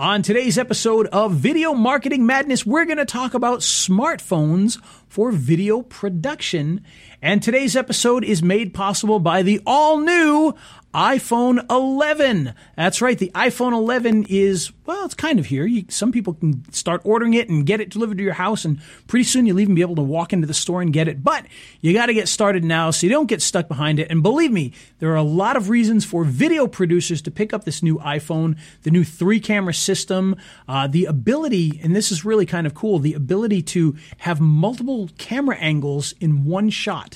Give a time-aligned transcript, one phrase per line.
[0.00, 5.82] On today's episode of Video Marketing Madness, we're going to talk about smartphones for video
[5.82, 6.84] production.
[7.20, 10.54] And today's episode is made possible by the all new
[10.94, 12.54] iPhone 11.
[12.76, 13.18] That's right.
[13.18, 15.66] The iPhone 11 is, well, it's kind of here.
[15.66, 18.80] You, some people can start ordering it and get it delivered to your house, and
[19.06, 21.22] pretty soon you'll even be able to walk into the store and get it.
[21.22, 21.44] But
[21.80, 24.10] you got to get started now so you don't get stuck behind it.
[24.10, 27.64] And believe me, there are a lot of reasons for video producers to pick up
[27.64, 30.36] this new iPhone, the new three camera system,
[30.68, 35.10] uh, the ability, and this is really kind of cool, the ability to have multiple
[35.18, 37.07] camera angles in one shot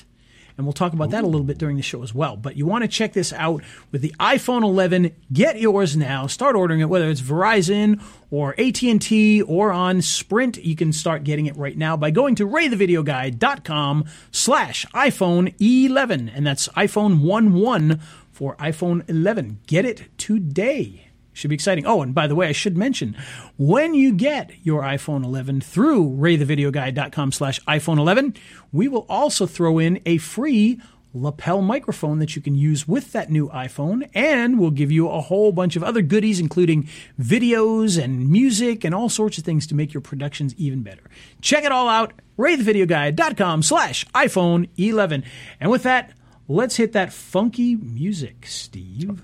[0.57, 2.37] and we'll talk about that a little bit during the show as well.
[2.37, 5.11] But you want to check this out with the iPhone 11.
[5.31, 6.27] Get yours now.
[6.27, 10.57] Start ordering it, whether it's Verizon or AT&T or on Sprint.
[10.57, 16.29] You can start getting it right now by going to raythevideoguy.com slash iPhone 11.
[16.29, 17.99] And that's iPhone 11
[18.31, 19.59] for iPhone 11.
[19.67, 21.12] Get it today.
[21.33, 21.85] Should be exciting.
[21.85, 23.17] Oh, and by the way, I should mention
[23.57, 28.35] when you get your iPhone 11 through raythevideoguy.com slash iPhone 11,
[28.71, 30.79] we will also throw in a free
[31.13, 35.21] lapel microphone that you can use with that new iPhone, and we'll give you a
[35.21, 36.87] whole bunch of other goodies, including
[37.19, 41.03] videos and music and all sorts of things to make your productions even better.
[41.41, 45.23] Check it all out, raythevideoguy.com slash iPhone 11.
[45.59, 46.13] And with that,
[46.47, 49.23] let's hit that funky music, Steve.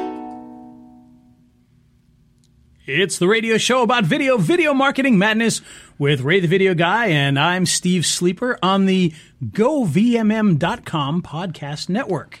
[2.87, 5.61] It's the radio show about video, video marketing madness
[5.99, 9.13] with Ray the Video Guy, and I'm Steve Sleeper on the
[9.45, 12.39] GoVMM.com podcast network.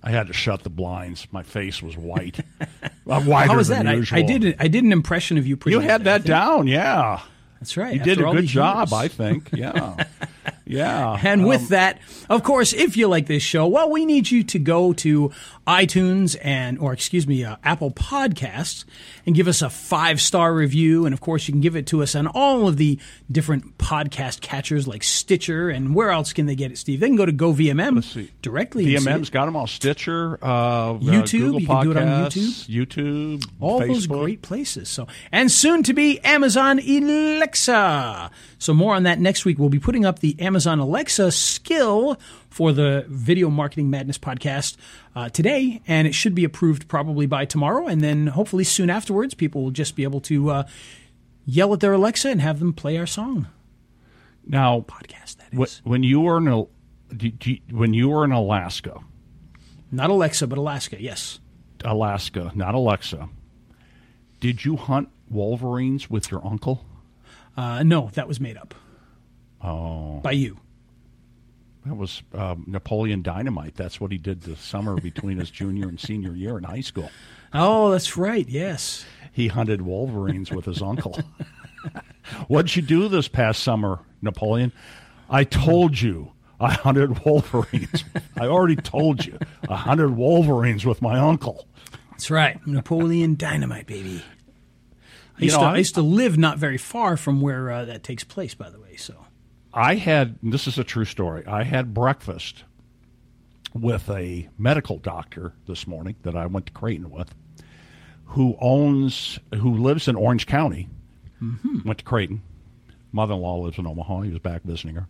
[0.00, 1.26] I had to shut the blinds.
[1.32, 2.40] My face was white.
[3.06, 3.86] Uh, wider How was that?
[3.86, 4.02] I.
[4.12, 4.56] I did.
[4.58, 5.58] I did an impression of you.
[5.58, 7.20] Pretty You had that down, yeah.
[7.60, 7.92] That's right.
[7.92, 8.92] You after did a good job, years.
[8.94, 9.50] I think.
[9.52, 10.06] Yeah.
[10.66, 11.18] yeah.
[11.22, 14.42] And with Um, that, of course, if you like this show, well, we need you
[14.44, 15.30] to go to
[15.66, 18.84] iTunes and, or excuse me, uh, Apple Podcasts
[19.26, 21.06] and give us a five star review.
[21.06, 22.98] And of course, you can give it to us on all of the
[23.30, 25.70] different podcast catchers like Stitcher.
[25.70, 27.00] And where else can they get it, Steve?
[27.00, 28.86] They can go to GoVMM directly.
[28.86, 29.66] VMM's got them all.
[29.66, 33.86] Stitcher, uh, YouTube, uh, you can do it on Podcasts, YouTube, all Facebook.
[33.88, 34.88] those great places.
[34.88, 38.30] So, and soon to be Amazon Alexa.
[38.58, 39.58] So more on that next week.
[39.58, 42.18] We'll be putting up the Amazon Alexa skill
[42.50, 44.76] for the Video Marketing Madness podcast
[45.16, 47.86] uh, today, and it should be approved probably by tomorrow.
[47.86, 50.62] And then hopefully soon afterwards, people will just be able to uh,
[51.44, 53.46] yell at their Alexa and have them play our song
[54.46, 55.36] Now, podcast.
[55.38, 55.80] that is.
[55.82, 56.70] wh- when you were in Al-
[57.16, 59.00] do- do- when you were in Alaska,
[59.92, 61.00] not Alexa, but Alaska.
[61.00, 61.40] Yes.
[61.84, 63.28] Alaska, not Alexa,
[64.40, 66.84] did you hunt wolverines with your uncle?
[67.56, 68.74] Uh, no, that was made up.
[69.64, 70.58] Oh, by you.
[71.86, 73.74] that was um, Napoleon Dynamite.
[73.76, 77.10] That's what he did the summer between his junior and senior year in high school.
[77.52, 78.46] Oh, that's right.
[78.48, 79.04] Yes.
[79.32, 81.18] He hunted wolverines with his uncle.
[82.48, 84.72] What'd you do this past summer, Napoleon?
[85.30, 88.04] I told you I hunted wolverines.
[88.38, 89.38] I already told you
[89.68, 91.66] I hunted wolverines with my uncle.
[92.10, 92.64] That's right.
[92.66, 94.22] Napoleon Dynamite, baby.
[95.36, 97.70] I You used, know, to, I- I used to live not very far from where
[97.70, 98.96] uh, that takes place, by the way.
[98.96, 99.23] So
[99.76, 101.44] I had this is a true story.
[101.46, 102.62] I had breakfast
[103.74, 107.34] with a medical doctor this morning that I went to Creighton with,
[108.26, 110.88] who owns who lives in Orange County.
[111.84, 112.42] Went to Creighton.
[113.12, 114.20] Mother-in-law lives in Omaha.
[114.22, 115.08] He was back visiting her,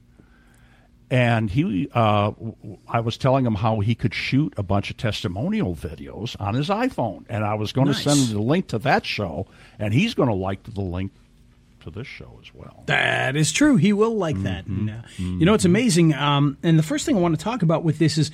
[1.11, 1.89] and he.
[1.95, 2.33] Uh,
[2.89, 6.69] I was telling him how he could shoot a bunch of testimonial videos on his
[6.71, 8.03] iPhone, and I was going Nice.
[8.03, 9.47] to send him the link to that show,
[9.79, 11.13] and he's going to like the link
[11.85, 12.83] to this show as well.
[12.87, 13.77] that is true.
[13.77, 14.67] He will like that.
[14.67, 16.13] And, uh, You know, it's amazing.
[16.15, 18.31] Um, and the first thing I want to talk about with this is,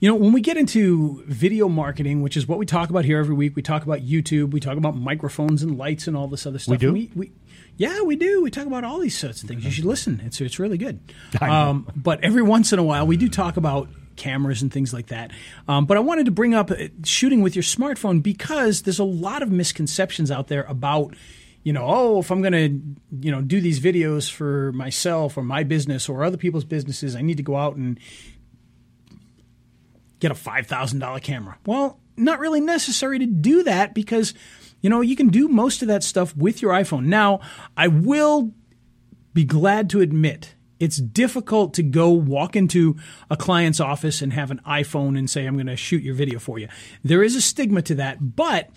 [0.00, 3.18] you know, when we get into video marketing, which is what we talk about here
[3.18, 6.44] every week, we talk about YouTube, we talk about microphones and lights and all this
[6.46, 6.72] other stuff.
[6.72, 6.88] We do?
[6.94, 7.32] And We,
[7.76, 8.42] yeah, we do.
[8.42, 9.64] We talk about all these sorts of things.
[9.64, 10.20] You should listen.
[10.24, 11.00] It's it's really good.
[11.40, 15.06] Um, but every once in a while, we do talk about cameras and things like
[15.06, 15.30] that.
[15.66, 19.04] Um, but I wanted to bring up uh, shooting with your smartphone because there's a
[19.04, 21.14] lot of misconceptions out there about,
[21.62, 25.42] you know, oh, if I'm going to, you know, do these videos for myself or
[25.42, 27.98] my business or other people's businesses, I need to go out and
[30.18, 31.58] get a $5,000 camera.
[31.66, 34.34] Well, not really necessary to do that because
[34.82, 37.06] you know, you can do most of that stuff with your iPhone.
[37.06, 37.40] Now,
[37.76, 38.52] I will
[39.32, 42.96] be glad to admit it's difficult to go walk into
[43.30, 46.40] a client's office and have an iPhone and say, I'm going to shoot your video
[46.40, 46.68] for you.
[47.04, 48.68] There is a stigma to that, but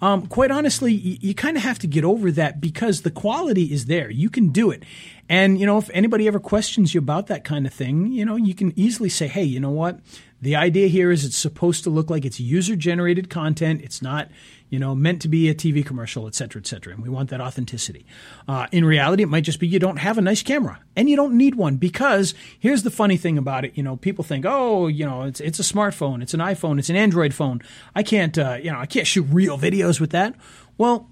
[0.00, 3.72] um, quite honestly, you, you kind of have to get over that because the quality
[3.72, 4.10] is there.
[4.10, 4.82] You can do it.
[5.28, 8.36] And, you know, if anybody ever questions you about that kind of thing, you know,
[8.36, 10.00] you can easily say, hey, you know what?
[10.44, 13.80] The idea here is it's supposed to look like it's user generated content.
[13.82, 14.28] It's not,
[14.68, 16.92] you know, meant to be a TV commercial, et cetera, et cetera.
[16.92, 18.04] And we want that authenticity.
[18.46, 21.16] Uh, in reality, it might just be you don't have a nice camera and you
[21.16, 23.72] don't need one because here's the funny thing about it.
[23.74, 26.90] You know, people think, oh, you know, it's, it's a smartphone, it's an iPhone, it's
[26.90, 27.62] an Android phone.
[27.94, 30.34] I can't, uh, you know, I can't shoot real videos with that.
[30.76, 31.08] Well,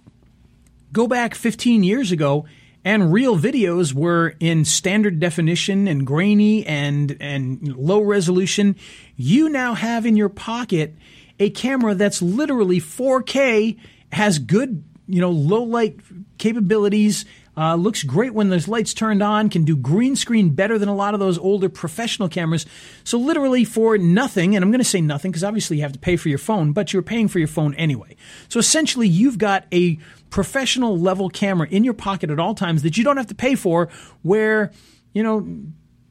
[0.92, 2.44] go back 15 years ago
[2.84, 8.76] and real videos were in standard definition and grainy and and low resolution.
[9.16, 10.94] You now have in your pocket
[11.38, 13.78] a camera that's literally 4K
[14.12, 16.00] has good you know low light
[16.38, 17.24] capabilities
[17.56, 20.94] uh, looks great when there's lights turned on, can do green screen better than a
[20.94, 22.64] lot of those older professional cameras.
[23.04, 25.98] So, literally, for nothing, and I'm going to say nothing because obviously you have to
[25.98, 28.16] pay for your phone, but you're paying for your phone anyway.
[28.48, 29.98] So, essentially, you've got a
[30.30, 33.54] professional level camera in your pocket at all times that you don't have to pay
[33.54, 33.90] for,
[34.22, 34.72] where,
[35.12, 35.46] you know,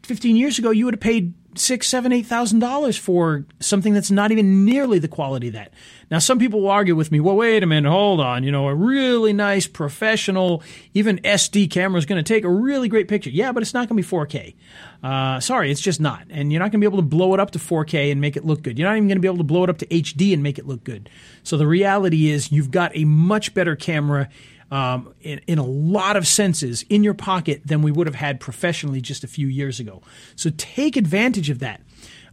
[0.04, 4.12] 15 years ago, you would have paid six, seven, eight thousand dollars for something that's
[4.12, 5.74] not even nearly the quality of that.
[6.10, 7.20] Now, some people will argue with me.
[7.20, 8.44] Well, wait a minute, hold on.
[8.44, 10.62] You know, a really nice professional,
[10.94, 13.30] even SD camera is going to take a really great picture.
[13.30, 14.56] Yeah, but it's not going to be 4K.
[15.04, 16.26] Uh, sorry, it's just not.
[16.30, 18.36] And you're not going to be able to blow it up to 4K and make
[18.36, 18.78] it look good.
[18.78, 20.60] You're not even going to be able to blow it up to HD and make
[20.60, 21.10] it look good.
[21.44, 24.30] So the reality is, you've got a much better camera
[24.72, 28.40] um, in, in a lot of senses in your pocket than we would have had
[28.40, 30.02] professionally just a few years ago.
[30.36, 31.82] So take advantage of that.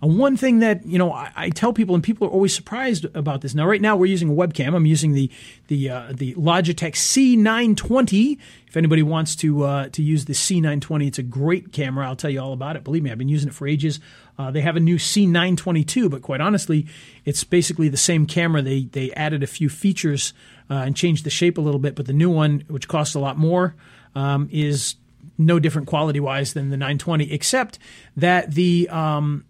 [0.00, 3.04] And one thing that you know I, I, tell people, and people are always surprised
[3.16, 3.54] about this.
[3.54, 4.74] Now, right now we're using a webcam.
[4.74, 5.30] I'm using the
[5.66, 8.38] the uh, the Logitech C920.
[8.68, 12.06] If anybody wants to uh, to use the C920, it's a great camera.
[12.06, 12.84] I'll tell you all about it.
[12.84, 13.98] Believe me, I've been using it for ages.
[14.38, 16.86] Uh, they have a new C922, but quite honestly,
[17.24, 18.62] it's basically the same camera.
[18.62, 20.32] They they added a few features
[20.70, 21.96] uh, and changed the shape a little bit.
[21.96, 23.74] But the new one, which costs a lot more,
[24.14, 24.94] um, is
[25.38, 27.78] no different quality wise than the 920, except
[28.16, 29.44] that the um,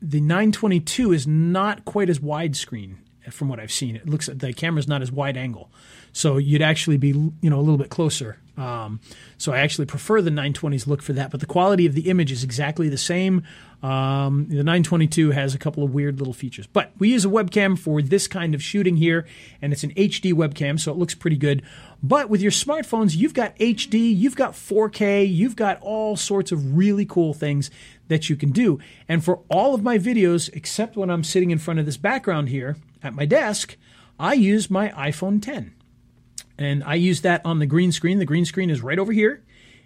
[0.00, 2.96] the 922 is not quite as widescreen
[3.30, 3.96] from what I've seen.
[3.96, 5.70] It looks the camera's not as wide angle,
[6.12, 8.38] so you'd actually be you know a little bit closer.
[8.56, 9.00] Um,
[9.36, 12.32] so I actually prefer the 920s look for that, but the quality of the image
[12.32, 13.44] is exactly the same.
[13.84, 17.78] Um, the 922 has a couple of weird little features, but we use a webcam
[17.78, 19.26] for this kind of shooting here,
[19.62, 21.62] and it's an HD webcam, so it looks pretty good.
[22.02, 26.76] But with your smartphones, you've got HD, you've got 4K, you've got all sorts of
[26.76, 27.70] really cool things
[28.08, 28.78] that you can do.
[29.08, 32.48] And for all of my videos, except when I'm sitting in front of this background
[32.48, 33.76] here at my desk,
[34.18, 35.74] I use my iPhone 10.
[36.58, 38.18] And I use that on the green screen.
[38.18, 39.42] The green screen is right over here.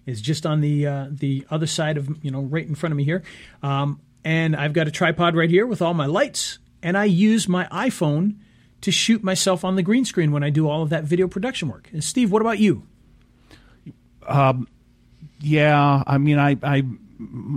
[0.06, 2.96] It's just on the uh, the other side of you know right in front of
[2.96, 3.22] me here,
[3.62, 7.48] um, and I've got a tripod right here with all my lights, and I use
[7.48, 8.38] my iPhone
[8.80, 11.68] to shoot myself on the green screen when I do all of that video production
[11.68, 11.88] work.
[11.92, 12.86] And Steve, what about you?
[14.26, 14.66] Um,
[15.40, 16.82] yeah, I mean, I, I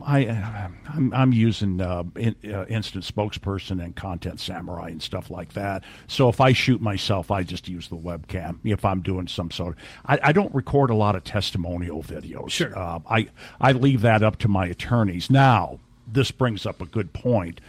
[0.06, 5.54] I I'm, I'm using uh, in, uh, instant spokesperson and content samurai and stuff like
[5.54, 5.84] that.
[6.08, 8.60] So if I shoot myself, I just use the webcam.
[8.64, 12.52] If I'm doing some sort of, I, I don't record a lot of testimonial videos.
[12.52, 12.78] Sure.
[12.78, 13.28] Uh, I
[13.60, 15.30] I leave that up to my attorneys.
[15.30, 17.62] Now this brings up a good point.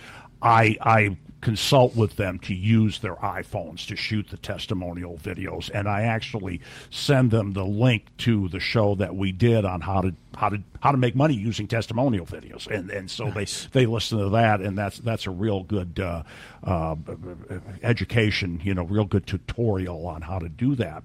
[0.42, 5.88] I I consult with them to use their iPhones to shoot the testimonial videos, and
[5.88, 10.14] I actually send them the link to the show that we did on how to
[10.36, 13.68] how to how to make money using testimonial videos, and and so nice.
[13.72, 16.22] they they listen to that, and that's that's a real good uh,
[16.64, 16.96] uh,
[17.82, 21.02] education, you know, real good tutorial on how to do that.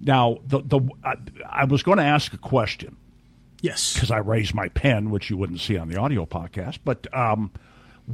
[0.00, 1.14] Now, the the I,
[1.48, 2.96] I was going to ask a question.
[3.62, 7.06] Yes, because I raised my pen, which you wouldn't see on the audio podcast, but.
[7.16, 7.50] Um,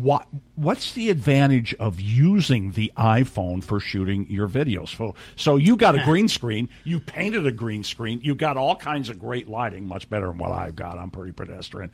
[0.03, 4.97] what what's the advantage of using the iPhone for shooting your videos?
[4.97, 8.77] So, so you got a green screen, you painted a green screen, you got all
[8.77, 10.99] kinds of great lighting, much better than what I've got.
[10.99, 11.91] I'm pretty pedestrian.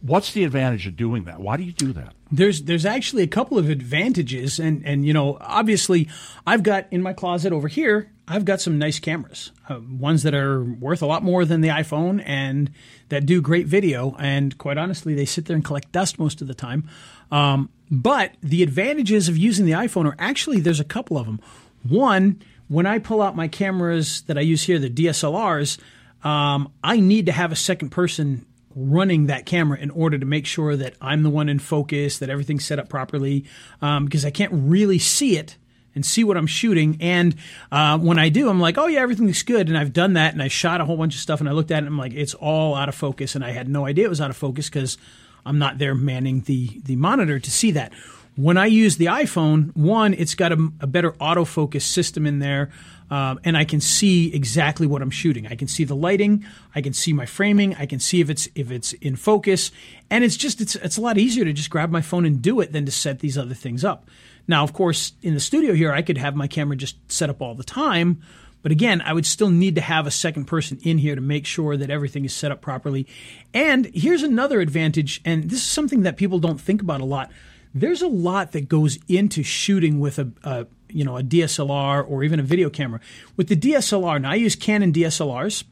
[0.00, 1.40] What's the advantage of doing that?
[1.40, 2.14] Why do you do that?
[2.30, 6.08] There's there's actually a couple of advantages, and and you know obviously
[6.46, 10.34] I've got in my closet over here I've got some nice cameras, uh, ones that
[10.34, 12.70] are worth a lot more than the iPhone and
[13.10, 14.16] that do great video.
[14.18, 16.88] And quite honestly, they sit there and collect dust most of the time.
[17.30, 21.38] Um, but the advantages of using the iPhone are actually there's a couple of them.
[21.86, 25.78] One, when I pull out my cameras that I use here, the DSLRs,
[26.26, 30.46] um, I need to have a second person running that camera in order to make
[30.46, 33.44] sure that I'm the one in focus, that everything's set up properly,
[33.82, 35.58] um, because I can't really see it
[35.94, 36.96] and see what I'm shooting.
[37.00, 37.34] And
[37.70, 39.68] uh, when I do, I'm like, oh yeah, everything looks good.
[39.68, 41.70] And I've done that, and I shot a whole bunch of stuff, and I looked
[41.70, 44.06] at it, and I'm like, it's all out of focus, and I had no idea
[44.06, 44.98] it was out of focus because
[45.46, 47.92] I'm not there manning the the monitor to see that.
[48.36, 52.72] When I use the iPhone, one, it's got a, a better autofocus system in there,
[53.08, 55.46] um, and I can see exactly what I'm shooting.
[55.46, 58.48] I can see the lighting, I can see my framing, I can see if it's
[58.56, 59.70] if it's in focus,
[60.10, 62.60] and it's just it's it's a lot easier to just grab my phone and do
[62.60, 64.08] it than to set these other things up.
[64.46, 67.40] Now, of course, in the studio here, I could have my camera just set up
[67.40, 68.20] all the time.
[68.64, 71.44] But again, I would still need to have a second person in here to make
[71.44, 73.06] sure that everything is set up properly.
[73.52, 77.30] And here's another advantage, and this is something that people don't think about a lot.
[77.74, 82.24] There's a lot that goes into shooting with a, a you know a DSLR or
[82.24, 83.00] even a video camera.
[83.36, 85.64] With the DSLR, now I use Canon DSLRs,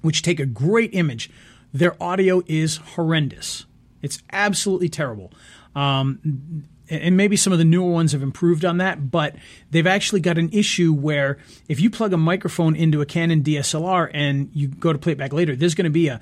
[0.00, 1.28] which take a great image.
[1.74, 3.66] Their audio is horrendous.
[4.00, 5.32] It's absolutely terrible.
[5.74, 9.34] Um, and maybe some of the newer ones have improved on that, but
[9.70, 14.10] they've actually got an issue where if you plug a microphone into a Canon DSLR
[14.12, 16.20] and you go to play it back later, there's going to be a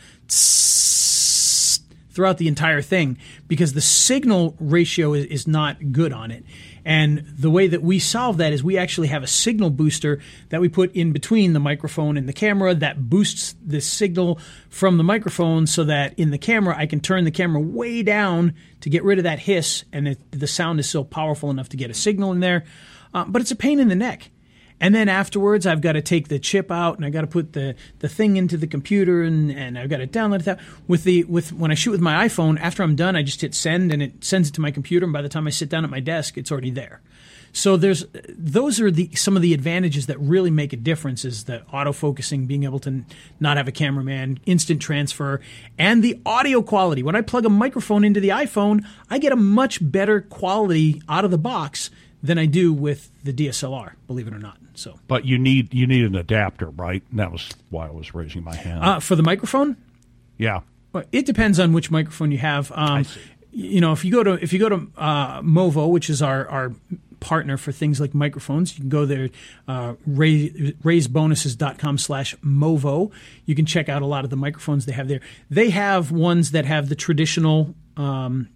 [2.21, 3.17] throughout the entire thing
[3.49, 6.45] because the signal ratio is, is not good on it.
[6.85, 10.61] And the way that we solve that is we actually have a signal booster that
[10.61, 15.03] we put in between the microphone and the camera that boosts the signal from the
[15.03, 19.03] microphone so that in the camera I can turn the camera way down to get
[19.03, 21.95] rid of that hiss and it, the sound is still powerful enough to get a
[21.95, 22.65] signal in there.
[23.15, 24.31] Uh, but it's a pain in the neck.
[24.81, 27.53] And then afterwards, I've got to take the chip out and I got to put
[27.53, 30.59] the, the thing into the computer and, and I've got to download it.
[30.89, 33.55] With the with when I shoot with my iPhone, after I'm done, I just hit
[33.55, 35.05] send and it sends it to my computer.
[35.05, 37.03] And by the time I sit down at my desk, it's already there.
[37.53, 41.45] So there's those are the some of the advantages that really make a difference is
[41.45, 43.05] the autofocusing, being able to
[43.41, 45.41] not have a cameraman, instant transfer,
[45.77, 47.03] and the audio quality.
[47.03, 51.25] When I plug a microphone into the iPhone, I get a much better quality out
[51.25, 51.91] of the box
[52.23, 54.59] than I do with the DSLR, believe it or not.
[54.81, 57.03] So, but you need you need an adapter, right?
[57.11, 58.83] And that was why I was raising my hand.
[58.83, 59.77] Uh, for the microphone,
[60.39, 60.61] yeah.
[60.93, 62.73] Well, it depends on which microphone you have.
[62.75, 63.05] Um,
[63.53, 66.49] you know, if you go to if you go to uh, Movo, which is our
[66.49, 66.73] our
[67.21, 68.75] partner for things like microphones.
[68.77, 69.29] You can go there,
[69.69, 73.13] uh, raise, raisebonuses.com slash Movo.
[73.45, 75.21] You can check out a lot of the microphones they have there.
[75.51, 78.49] They have ones that have the traditional um,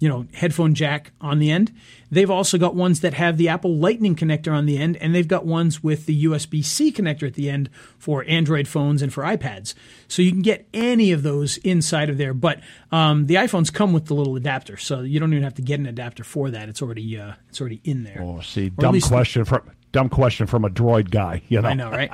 [0.00, 1.72] you know, headphone jack on the end.
[2.10, 5.28] They've also got ones that have the Apple Lightning connector on the end, and they've
[5.28, 9.24] got ones with the USB C connector at the end for Android phones and for
[9.24, 9.74] iPads.
[10.06, 12.32] So you can get any of those inside of there.
[12.32, 12.60] But
[12.92, 15.80] um, the iPhones come with the little adapter, so you don't even have to get
[15.80, 16.68] an adapter for that.
[16.68, 18.20] It's already uh, it's already in there.
[18.22, 21.42] Oh, see, or dumb question from dumb question from a droid guy.
[21.48, 22.10] You know, I know, right?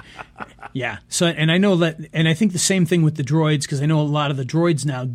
[0.72, 0.98] yeah.
[1.08, 3.82] So, and I know that, and I think the same thing with the droids because
[3.82, 5.08] I know a lot of the droids now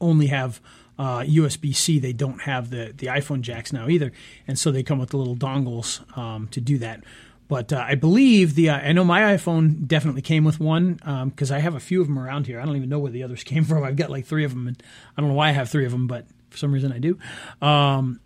[0.00, 0.60] only have
[0.98, 1.98] uh, USB C.
[1.98, 4.12] They don't have the the iPhone jacks now either,
[4.46, 7.04] and so they come with the little dongles um, to do that.
[7.46, 10.94] But uh, I believe the uh, I know my iPhone definitely came with one
[11.30, 12.60] because um, I have a few of them around here.
[12.60, 13.84] I don't even know where the others came from.
[13.84, 14.82] I've got like three of them, and
[15.16, 17.18] I don't know why I have three of them, but for some reason I do.
[17.60, 18.20] Um,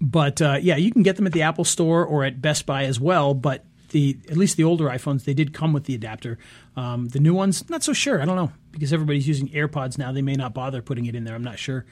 [0.00, 2.84] but uh, yeah, you can get them at the Apple Store or at Best Buy
[2.84, 3.34] as well.
[3.34, 6.38] But the at least the older iPhones they did come with the adapter.
[6.76, 8.20] Um, the new ones, not so sure.
[8.20, 10.12] I don't know because everybody's using AirPods now.
[10.12, 11.34] They may not bother putting it in there.
[11.34, 11.84] I'm not sure.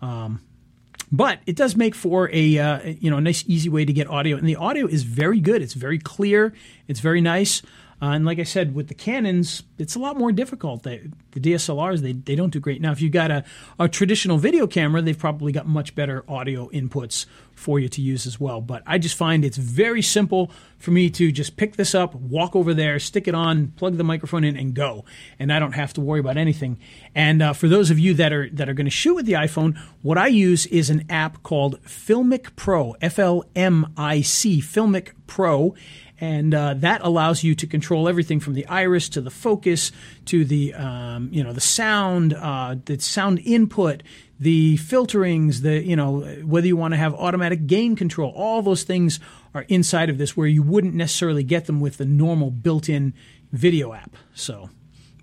[0.00, 0.40] Um,
[1.10, 4.08] but it does make for a uh, you know a nice easy way to get
[4.08, 5.62] audio, and the audio is very good.
[5.62, 6.52] It's very clear.
[6.86, 7.62] It's very nice.
[8.00, 10.84] Uh, and like I said, with the Canons, it's a lot more difficult.
[10.84, 12.80] They, the DSLRs, they, they don't do great.
[12.80, 13.44] Now, if you've got a,
[13.76, 17.26] a traditional video camera, they've probably got much better audio inputs
[17.58, 18.60] for you to use as well.
[18.60, 22.54] But I just find it's very simple for me to just pick this up, walk
[22.54, 25.04] over there, stick it on, plug the microphone in, and go.
[25.38, 26.78] And I don't have to worry about anything.
[27.14, 29.32] And uh, for those of you that are that are going to shoot with the
[29.32, 34.60] iPhone, what I use is an app called Filmic Pro, F L M I C,
[34.60, 35.74] Filmic Pro
[36.20, 39.92] and uh, that allows you to control everything from the iris to the focus
[40.26, 44.02] to the um, you know the sound, uh, the sound input,
[44.40, 48.32] the filterings, the you know whether you want to have automatic gain control.
[48.36, 49.20] All those things
[49.54, 53.14] are inside of this, where you wouldn't necessarily get them with the normal built-in
[53.52, 54.16] video app.
[54.34, 54.70] So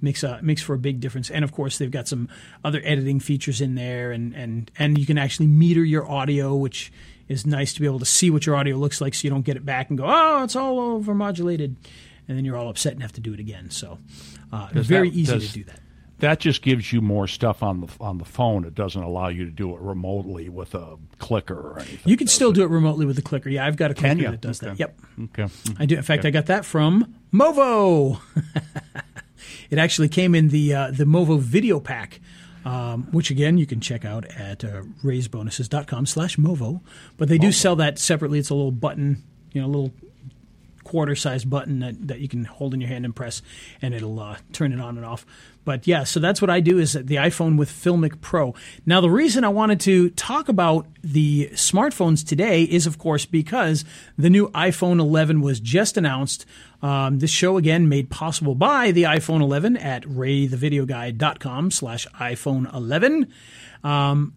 [0.02, 1.30] makes a makes for a big difference.
[1.30, 2.30] And of course, they've got some
[2.64, 6.92] other editing features in there, and and and you can actually meter your audio, which
[7.28, 9.46] is nice to be able to see what your audio looks like so you don't
[9.46, 11.76] get it back and go, oh, it's all over modulated.
[12.28, 13.70] And then you're all upset and have to do it again.
[13.70, 14.00] So,
[14.52, 15.80] uh, very that, easy does, to do that.
[16.20, 18.64] That just gives you more stuff on the on the phone.
[18.66, 22.00] It doesn't allow you to do it remotely with a clicker or anything.
[22.06, 22.56] You can still it?
[22.56, 23.50] do it remotely with a clicker.
[23.50, 24.72] Yeah, I've got a clicker that does okay.
[24.72, 24.80] that.
[24.80, 25.00] Yep.
[25.24, 25.54] Okay.
[25.78, 25.98] I do.
[25.98, 26.30] In fact, okay.
[26.30, 28.20] I got that from Movo.
[29.70, 32.22] it actually came in the uh, the Movo video pack
[32.66, 36.82] um, which again you can check out at uh, raisebonuses.com slash movo.
[37.16, 38.40] But they do sell that separately.
[38.40, 39.94] It's a little button, you know, a little
[40.86, 43.42] quarter size button that, that you can hold in your hand and press,
[43.82, 45.26] and it'll uh, turn it on and off.
[45.66, 48.54] But yeah, so that's what I do is the iPhone with Filmic Pro.
[48.86, 53.84] Now, the reason I wanted to talk about the smartphones today is, of course, because
[54.18, 56.46] the new iPhone 11 was just announced.
[56.84, 63.34] Um, this show again made possible by the iPhone 11 at raythevideoguy.com slash iPhone 11.
[63.84, 64.34] Um,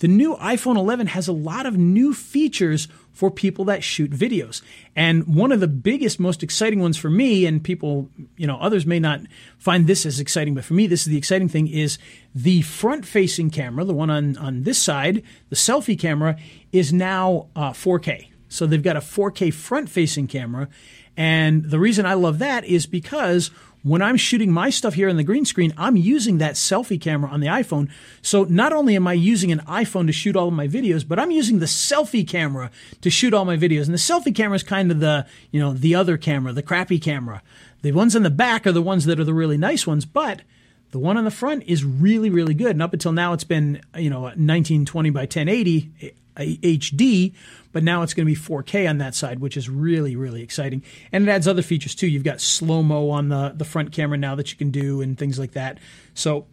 [0.00, 4.60] the new iPhone 11 has a lot of new features for people that shoot videos.
[4.94, 8.84] And one of the biggest, most exciting ones for me, and people, you know, others
[8.84, 9.20] may not
[9.56, 11.96] find this as exciting, but for me, this is the exciting thing is
[12.34, 16.36] the front facing camera, the one on, on this side, the selfie camera,
[16.72, 18.28] is now uh, 4K.
[18.50, 20.68] So they've got a 4K front facing camera.
[21.16, 23.50] And the reason I love that is because
[23.86, 27.30] when I'm shooting my stuff here on the green screen, I'm using that selfie camera
[27.30, 27.88] on the iPhone.
[28.20, 31.20] So not only am I using an iPhone to shoot all of my videos, but
[31.20, 33.84] I'm using the selfie camera to shoot all my videos.
[33.84, 36.98] And the selfie camera is kind of the, you know, the other camera, the crappy
[36.98, 37.42] camera.
[37.82, 40.42] The ones in the back are the ones that are the really nice ones, but
[40.90, 42.72] the one on the front is really, really good.
[42.72, 47.34] And up until now, it's been, you know, 1920 by 1080 HD,
[47.72, 50.82] but now it's going to be 4K on that side, which is really, really exciting.
[51.12, 52.06] And it adds other features too.
[52.06, 55.18] You've got slow mo on the, the front camera now that you can do and
[55.18, 55.78] things like that.
[56.14, 56.46] So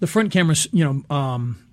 [0.00, 1.64] the front camera's, you know, um,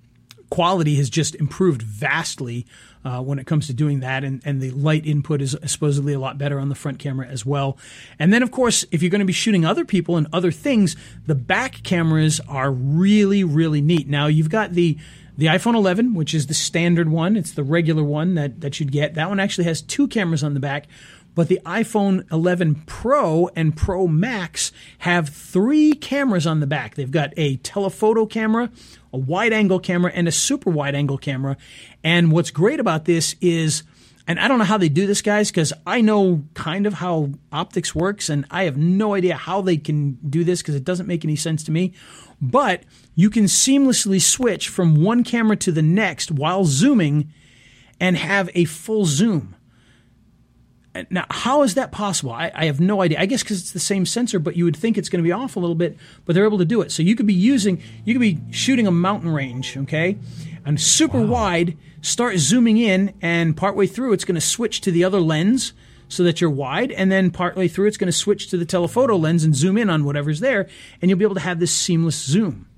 [0.50, 2.66] quality has just improved vastly
[3.04, 6.18] uh, when it comes to doing that, and, and the light input is supposedly a
[6.18, 7.78] lot better on the front camera as well.
[8.18, 10.96] And then, of course, if you're going to be shooting other people and other things,
[11.24, 14.08] the back cameras are really, really neat.
[14.08, 14.98] Now, you've got the
[15.36, 18.92] the iPhone 11, which is the standard one, it's the regular one that, that you'd
[18.92, 19.14] get.
[19.14, 20.86] That one actually has two cameras on the back,
[21.34, 26.94] but the iPhone 11 Pro and Pro Max have three cameras on the back.
[26.94, 28.70] They've got a telephoto camera,
[29.12, 31.58] a wide angle camera, and a super wide angle camera.
[32.02, 33.82] And what's great about this is,
[34.26, 37.30] and I don't know how they do this, guys, because I know kind of how
[37.52, 41.06] optics works, and I have no idea how they can do this because it doesn't
[41.06, 41.92] make any sense to me.
[42.40, 42.82] But
[43.14, 47.32] you can seamlessly switch from one camera to the next while zooming
[48.00, 49.54] and have a full zoom.
[51.10, 52.32] Now, how is that possible?
[52.32, 53.20] I, I have no idea.
[53.20, 55.32] I guess because it's the same sensor, but you would think it's going to be
[55.32, 56.90] off a little bit, but they're able to do it.
[56.90, 60.16] So you could be using, you could be shooting a mountain range, okay,
[60.64, 61.26] and super wow.
[61.26, 65.72] wide, start zooming in, and partway through, it's going to switch to the other lens
[66.08, 69.16] so that you're wide, and then partway through, it's going to switch to the telephoto
[69.16, 70.68] lens and zoom in on whatever's there,
[71.02, 72.68] and you'll be able to have this seamless zoom.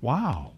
[0.00, 0.52] Wow.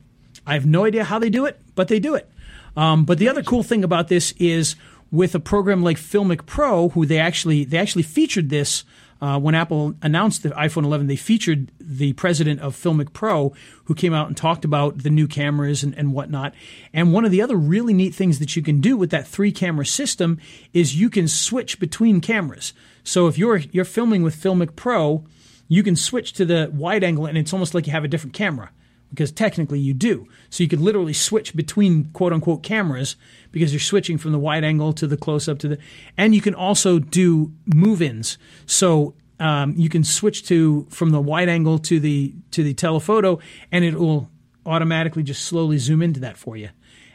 [0.46, 2.30] I have no idea how they do it, but they do it.
[2.76, 4.76] Um, but the other cool thing about this is
[5.10, 8.84] with a program like Filmic Pro, who they actually they actually featured this
[9.20, 11.06] uh, when Apple announced the iPhone 11.
[11.06, 13.52] They featured the president of Filmic Pro,
[13.84, 16.54] who came out and talked about the new cameras and, and whatnot.
[16.92, 19.52] And one of the other really neat things that you can do with that three
[19.52, 20.38] camera system
[20.72, 22.72] is you can switch between cameras.
[23.04, 25.24] So if you're you're filming with Filmic Pro,
[25.66, 28.34] you can switch to the wide angle, and it's almost like you have a different
[28.34, 28.70] camera
[29.10, 30.26] because technically you do.
[30.50, 33.16] So you could literally switch between quote unquote cameras
[33.52, 35.78] because you're switching from the wide angle to the close up to the,
[36.16, 38.38] and you can also do move ins.
[38.66, 43.38] So um, you can switch to from the wide angle to the to the telephoto,
[43.70, 44.30] and it will
[44.66, 46.70] automatically just slowly zoom into that for you,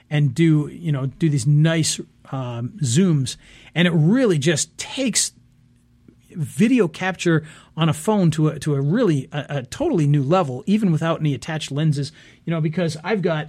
[0.09, 1.99] and do you know do these nice
[2.31, 3.35] um, zooms,
[3.75, 5.33] and it really just takes
[6.35, 10.63] video capture on a phone to a, to a really a, a totally new level,
[10.65, 12.11] even without any attached lenses.
[12.45, 13.47] You know, because I've got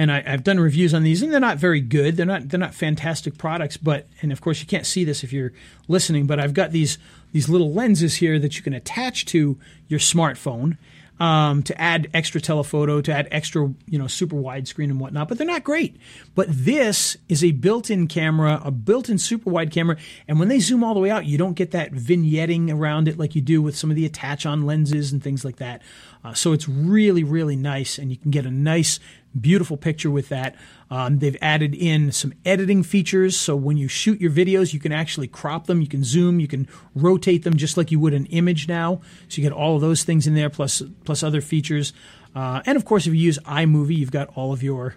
[0.00, 2.16] and I, have done reviews on these, and they're not very good.
[2.16, 5.32] They're not they're not fantastic products, but and of course you can't see this if
[5.32, 5.52] you're
[5.88, 6.26] listening.
[6.26, 6.96] But I've got these
[7.32, 10.78] these little lenses here that you can attach to your smartphone,
[11.20, 15.36] um, to add extra telephoto, to add extra, you know, super widescreen and whatnot, but
[15.36, 15.98] they're not great.
[16.34, 20.82] But this is a built-in camera, a built-in super wide camera, and when they zoom
[20.82, 23.76] all the way out, you don't get that vignetting around it like you do with
[23.76, 25.82] some of the attach-on lenses and things like that.
[26.22, 29.00] Uh, so it's really, really nice, and you can get a nice
[29.38, 30.56] Beautiful picture with that.
[30.90, 34.90] Um, they've added in some editing features, so when you shoot your videos, you can
[34.90, 38.26] actually crop them, you can zoom, you can rotate them just like you would an
[38.26, 39.00] image now.
[39.28, 41.92] So you get all of those things in there, plus plus other features.
[42.34, 44.96] Uh, and of course, if you use iMovie, you've got all of your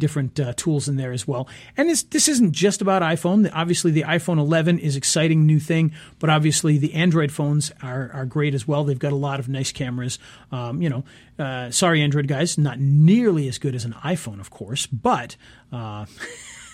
[0.00, 1.48] different uh, tools in there as well.
[1.76, 3.48] And this this isn't just about iPhone.
[3.54, 8.26] Obviously, the iPhone 11 is exciting new thing, but obviously the Android phones are are
[8.26, 8.82] great as well.
[8.82, 10.18] They've got a lot of nice cameras.
[10.50, 11.04] Um, you know,
[11.38, 15.36] uh, sorry, Android guys, not nearly as good as an iPhone, of course, but
[15.72, 16.06] uh,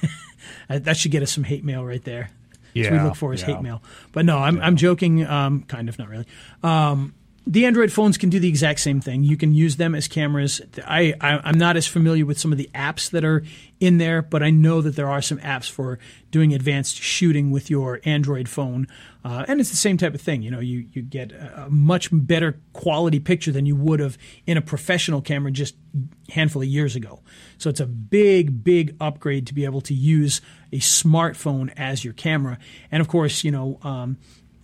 [0.68, 2.30] that should get us some hate mail right there.
[2.72, 3.54] Yeah, we look for is yeah.
[3.54, 3.82] hate mail.
[4.12, 4.66] But no, I'm, yeah.
[4.66, 5.24] I'm joking.
[5.26, 6.26] Um, kind of, not really.
[6.62, 7.14] Um,
[7.48, 9.22] the Android phones can do the exact same thing.
[9.22, 10.60] You can use them as cameras.
[10.84, 13.44] I, I am not as familiar with some of the apps that are
[13.78, 16.00] in there, but I know that there are some apps for
[16.32, 18.88] doing advanced shooting with your Android phone,
[19.24, 20.42] uh, and it's the same type of thing.
[20.42, 24.56] You know, you you get a, much better quality picture than you would have in
[24.56, 25.76] a professional camera just
[26.28, 27.20] a handful of years ago.
[27.58, 30.40] So it's a big big upgrade to be able to use
[30.72, 32.58] a smartphone as your camera,
[32.90, 33.78] and of course, you know.
[33.82, 34.18] Um,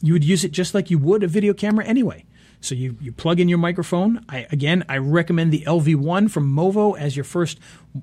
[0.05, 2.25] you would use it just like you would a video camera anyway.
[2.65, 4.25] So you, you plug in your microphone.
[4.29, 7.59] I, again, I recommend the LV1 from Movo as your first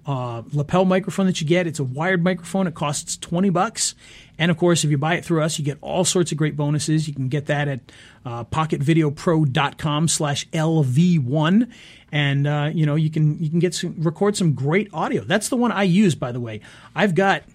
[0.05, 1.67] uh, lapel microphone that you get.
[1.67, 2.67] It's a wired microphone.
[2.67, 3.95] It costs 20 bucks.
[4.37, 6.55] And of course, if you buy it through us, you get all sorts of great
[6.55, 7.07] bonuses.
[7.07, 7.79] You can get that at
[8.25, 11.71] uh, pocketvideopro.com slash LV1.
[12.11, 15.23] And, uh, you know, you can, you can get some, record some great audio.
[15.23, 16.61] That's the one I use, by the way.
[16.95, 17.43] I've got–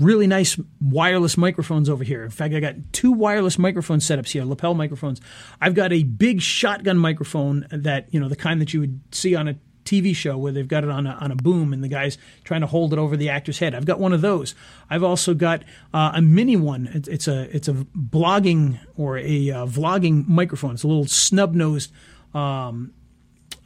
[0.00, 2.24] really nice wireless microphones over here.
[2.24, 5.20] In fact, I got two wireless microphone setups here, lapel microphones.
[5.60, 9.34] I've got a big shotgun microphone that, you know, the kind that you would see
[9.34, 11.88] on a TV show where they've got it on a, on a boom and the
[11.88, 13.74] guy's trying to hold it over the actor's head.
[13.74, 14.54] I've got one of those.
[14.90, 16.88] I've also got uh, a mini one.
[16.92, 20.74] It's, it's, a it's a blogging or a uh, vlogging microphone.
[20.74, 21.90] It's a little snub nosed
[22.34, 22.92] um,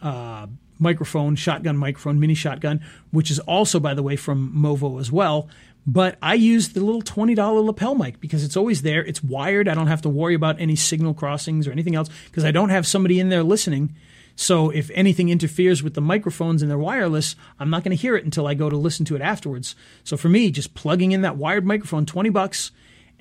[0.01, 0.47] uh,
[0.83, 5.49] microphone, shotgun microphone, mini shotgun, which is also, by the way, from Movo as well.
[5.87, 9.05] But I use the little $20 lapel mic because it's always there.
[9.05, 9.69] It's wired.
[9.69, 12.69] I don't have to worry about any signal crossings or anything else because I don't
[12.69, 13.95] have somebody in there listening.
[14.37, 18.17] So if anything interferes with the microphones and they're wireless, I'm not going to hear
[18.17, 19.75] it until I go to listen to it afterwards.
[20.05, 22.71] So for me, just plugging in that wired microphone, 20 bucks,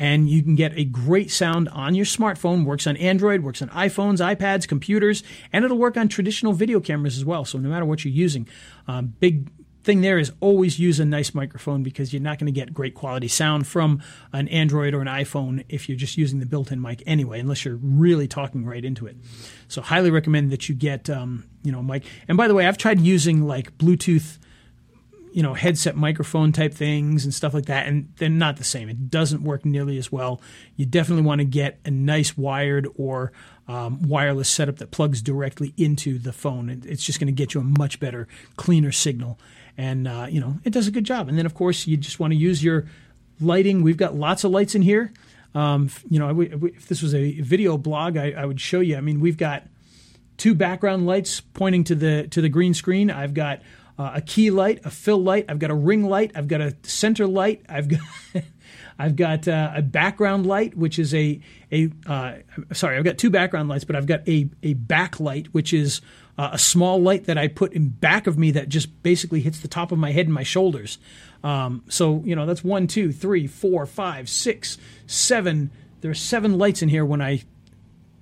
[0.02, 2.66] and you can get a great sound on your smartphone.
[2.66, 5.22] Works on Android, works on iPhones, iPads, computers,
[5.54, 7.46] and it'll work on traditional video cameras as well.
[7.46, 8.48] So no matter what you're using,
[8.88, 9.52] um, big
[9.84, 12.96] thing there is always use a nice microphone because you're not going to get great
[12.96, 14.02] quality sound from
[14.34, 17.80] an Android or an iPhone if you're just using the built-in mic anyway, unless you're
[17.80, 19.16] really talking right into it.
[19.68, 22.06] So highly recommend that you get um, you know mic.
[22.28, 24.40] And by the way, I've tried using like Bluetooth
[25.34, 28.90] you know headset microphone type things and stuff like that and they're not the same
[28.90, 30.42] it doesn't work nearly as well
[30.76, 33.32] you definitely want to get a nice wired or
[33.68, 37.62] um, wireless setup that plugs directly into the phone it's just going to get you
[37.62, 39.40] a much better cleaner signal
[39.78, 41.30] and uh, you know it does a good job.
[41.30, 42.86] And then of course you just want to use your
[43.40, 43.82] lighting.
[43.82, 45.12] We've got lots of lights in here.
[45.54, 48.96] Um, you know, if this was a video blog, I, I, would show you.
[48.96, 49.64] I mean, we've got
[50.38, 53.12] two background lights pointing to the to the green screen.
[53.12, 53.62] I've got
[54.02, 55.46] uh, a key light, a fill light.
[55.48, 56.32] I've got a ring light.
[56.34, 57.64] I've got a center light.
[57.70, 58.00] I've got
[59.00, 61.40] I've got uh, a background light, which is a
[61.72, 62.38] a uh,
[62.74, 66.02] sorry, I've got two background lights, but I've got a a backlight, which is
[66.38, 69.60] uh, a small light that I put in back of me that just basically hits
[69.60, 70.98] the top of my head and my shoulders.
[71.44, 75.70] Um, so you know that's one, two, three, four, five, six, seven.
[76.02, 77.44] There are seven lights in here when I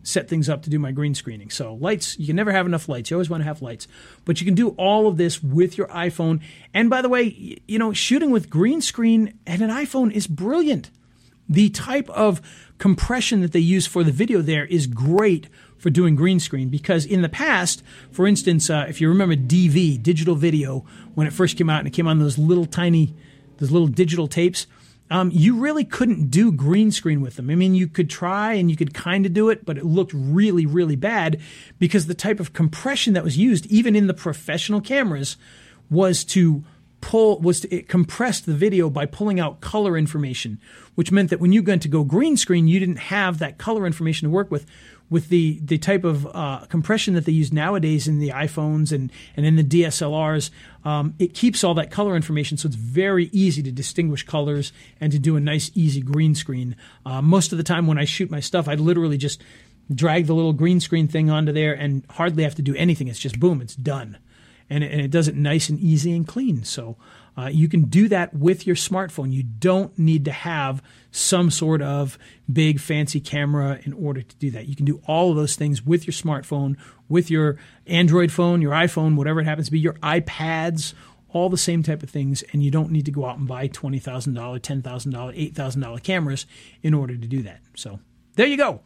[0.04, 1.50] set things up to do my green screening.
[1.50, 3.10] So lights, you can never have enough lights.
[3.10, 3.88] You always want to have lights,
[4.26, 6.42] but you can do all of this with your iPhone.
[6.74, 10.90] And by the way, you know shooting with green screen and an iPhone is brilliant.
[11.48, 12.42] The type of
[12.78, 17.06] compression that they use for the video there is great for doing green screen because
[17.06, 17.82] in the past,
[18.12, 20.86] for instance, uh, if you remember DV, digital video,
[21.16, 23.16] when it first came out and it came on those little tiny,
[23.58, 24.68] those little digital tapes,
[25.10, 27.50] um, you really couldn't do green screen with them.
[27.50, 30.14] I mean, you could try and you could kind of do it, but it looked
[30.14, 31.40] really, really bad
[31.80, 35.38] because the type of compression that was used, even in the professional cameras,
[35.90, 36.64] was to
[37.02, 40.60] pull was to, it compressed the video by pulling out color information,
[40.96, 43.86] which meant that when you went to go green screen, you didn't have that color
[43.86, 44.66] information to work with,
[45.10, 49.12] with the the type of uh, compression that they use nowadays in the iPhones and
[49.36, 50.52] and in the DSLRs,
[50.86, 55.12] um, it keeps all that color information, so it's very easy to distinguish colors and
[55.12, 56.76] to do a nice easy green screen.
[57.06, 59.42] Uh, most of the time when I shoot my stuff, I literally just
[59.94, 63.08] drag the little green screen thing onto there and hardly have to do anything.
[63.08, 64.18] It's just boom, it's done,
[64.70, 66.64] and it, and it does it nice and easy and clean.
[66.64, 66.98] So.
[67.38, 69.32] Uh, you can do that with your smartphone.
[69.32, 72.18] You don't need to have some sort of
[72.52, 74.68] big fancy camera in order to do that.
[74.68, 76.76] You can do all of those things with your smartphone,
[77.08, 80.94] with your Android phone, your iPhone, whatever it happens to be, your iPads,
[81.30, 82.44] all the same type of things.
[82.52, 86.46] And you don't need to go out and buy $20,000, $10,000, $8,000 cameras
[86.84, 87.62] in order to do that.
[87.74, 88.02] So
[88.36, 88.82] there you go.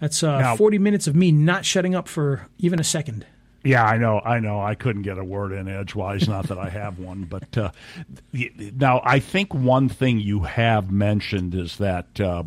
[0.00, 3.26] That's uh, now, 40 minutes of me not shutting up for even a second.
[3.62, 4.20] Yeah, I know.
[4.24, 4.60] I know.
[4.60, 6.26] I couldn't get a word in edgewise.
[6.28, 7.70] Not that I have one, but uh,
[8.32, 12.44] now I think one thing you have mentioned is that uh,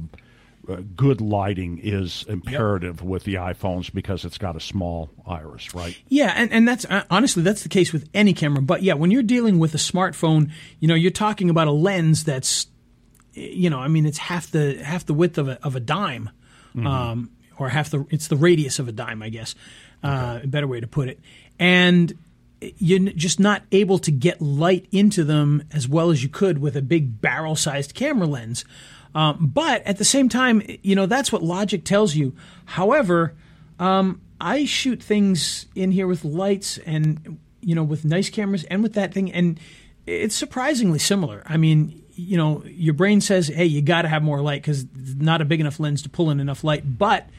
[0.67, 3.07] uh, good lighting is imperative yep.
[3.07, 5.95] with the iPhones because it's got a small iris, right?
[6.07, 8.61] Yeah, and, and that's uh, honestly that's the case with any camera.
[8.61, 12.23] But yeah, when you're dealing with a smartphone, you know, you're talking about a lens
[12.23, 12.67] that's,
[13.33, 16.31] you know, I mean, it's half the half the width of a, of a dime.
[16.75, 16.87] Mm-hmm.
[16.87, 19.55] Um, or half the it's the radius of a dime, I guess.
[20.03, 21.19] Uh, a better way to put it.
[21.57, 22.13] And
[22.77, 26.75] you're just not able to get light into them as well as you could with
[26.75, 28.65] a big barrel sized camera lens.
[29.15, 32.35] Um, but at the same time, you know, that's what logic tells you.
[32.65, 33.33] However,
[33.79, 38.81] um, I shoot things in here with lights and, you know, with nice cameras and
[38.83, 39.31] with that thing.
[39.31, 39.59] And
[40.05, 41.43] it's surprisingly similar.
[41.45, 44.85] I mean, you know, your brain says, hey, you got to have more light because
[44.95, 46.97] not a big enough lens to pull in enough light.
[46.97, 47.29] But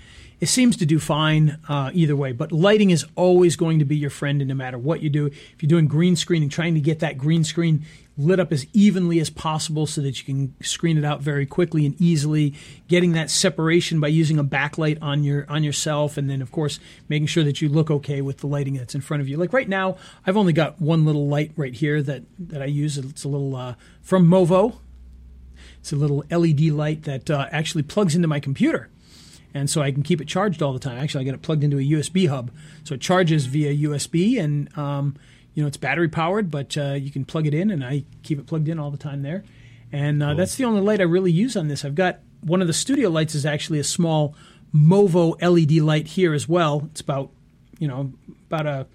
[0.40, 2.32] it seems to do fine uh, either way.
[2.32, 5.26] But lighting is always going to be your friend, and no matter what you do,
[5.26, 7.84] if you're doing green screening, trying to get that green screen
[8.16, 11.84] lit up as evenly as possible so that you can screen it out very quickly
[11.84, 12.54] and easily
[12.86, 16.78] getting that separation by using a backlight on your on yourself and then of course
[17.08, 19.36] making sure that you look okay with the lighting that's in front of you.
[19.36, 22.98] Like right now i've only got one little light right here that that i use.
[22.98, 24.76] It's a little uh, from movo.
[25.80, 28.88] It's a little led light that uh, actually plugs into my computer
[29.54, 30.98] and so I can keep it charged all the time.
[30.98, 32.50] Actually, I got it plugged into a USB hub,
[32.82, 35.16] so it charges via USB, and um,
[35.54, 38.38] you know it's battery powered, but uh, you can plug it in, and I keep
[38.38, 39.44] it plugged in all the time there.
[39.92, 40.36] And uh, cool.
[40.36, 41.84] that's the only light I really use on this.
[41.84, 44.34] I've got one of the studio lights is actually a small
[44.74, 46.88] Movo LED light here as well.
[46.90, 47.30] It's about
[47.78, 48.12] you know
[48.50, 48.86] about a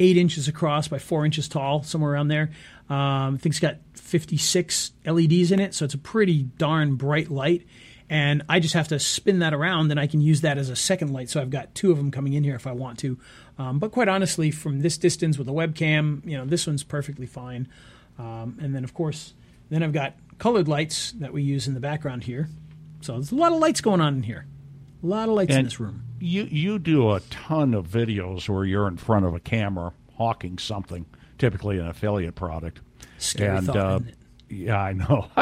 [0.00, 2.50] eight inches across by four inches tall, somewhere around there.
[2.88, 7.30] Um, I think it's got 56 LEDs in it, so it's a pretty darn bright
[7.30, 7.64] light
[8.10, 10.74] and I just have to spin that around, and I can use that as a
[10.74, 11.30] second light.
[11.30, 13.16] So I've got two of them coming in here if I want to.
[13.56, 17.26] Um, but quite honestly, from this distance with a webcam, you know, this one's perfectly
[17.26, 17.68] fine.
[18.18, 19.34] Um, and then of course,
[19.70, 22.48] then I've got colored lights that we use in the background here.
[23.00, 24.44] So there's a lot of lights going on in here.
[25.02, 26.02] A lot of lights and in this room.
[26.18, 30.58] You you do a ton of videos where you're in front of a camera hawking
[30.58, 31.06] something,
[31.38, 32.80] typically an affiliate product.
[33.18, 34.00] Scary and, thought, uh,
[34.50, 35.28] yeah, I know.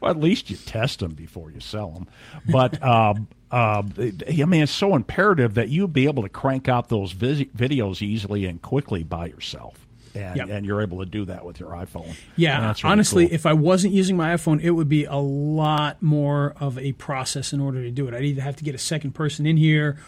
[0.00, 2.06] well, at least you test them before you sell them.
[2.48, 6.88] But um, uh, I mean, it's so imperative that you be able to crank out
[6.88, 9.84] those vis- videos easily and quickly by yourself.
[10.14, 10.48] And, yep.
[10.48, 12.12] and, you're able to do that with your iPhone.
[12.34, 13.34] Yeah, really honestly, cool.
[13.34, 17.52] if I wasn't using my iPhone, it would be a lot more of a process
[17.52, 18.14] in order to do it.
[18.14, 19.98] I'd either have to get a second person in here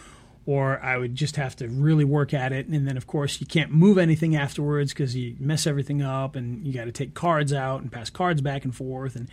[0.50, 2.66] or I would just have to really work at it.
[2.66, 6.66] And then, of course, you can't move anything afterwards because you mess everything up and
[6.66, 9.14] you got to take cards out and pass cards back and forth.
[9.14, 9.28] And,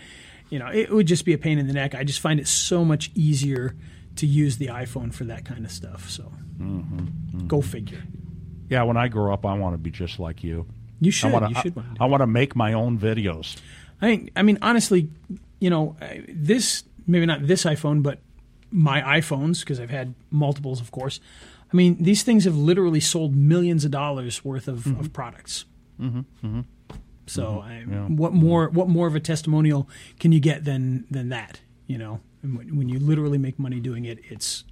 [0.51, 1.95] you know, it would just be a pain in the neck.
[1.95, 3.75] I just find it so much easier
[4.17, 6.07] to use the iPhone for that kind of stuff.
[6.07, 7.47] So mm-hmm, mm-hmm.
[7.47, 8.03] go figure.
[8.69, 10.67] Yeah, when I grow up, I want to be just like you.
[11.01, 11.31] You should.
[11.31, 11.77] I wanna, you should.
[11.99, 13.57] I, I want to make my own videos.
[14.03, 15.09] I I mean, honestly,
[15.59, 15.95] you know,
[16.27, 18.19] this maybe not this iPhone, but
[18.71, 21.19] my iPhones, because I've had multiples, of course.
[21.71, 24.99] I mean, these things have literally sold millions of dollars worth of, mm-hmm.
[24.99, 25.65] of products.
[25.99, 26.19] Mm-hmm.
[26.45, 26.61] Mm-hmm.
[27.25, 27.93] So, mm-hmm.
[27.93, 28.05] I, yeah.
[28.07, 28.69] what more?
[28.69, 31.59] What more of a testimonial can you get than than that?
[31.85, 34.63] You know, when, when you literally make money doing it, it's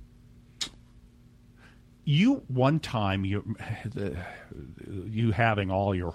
[2.06, 3.56] you one time you
[4.88, 6.14] you having all your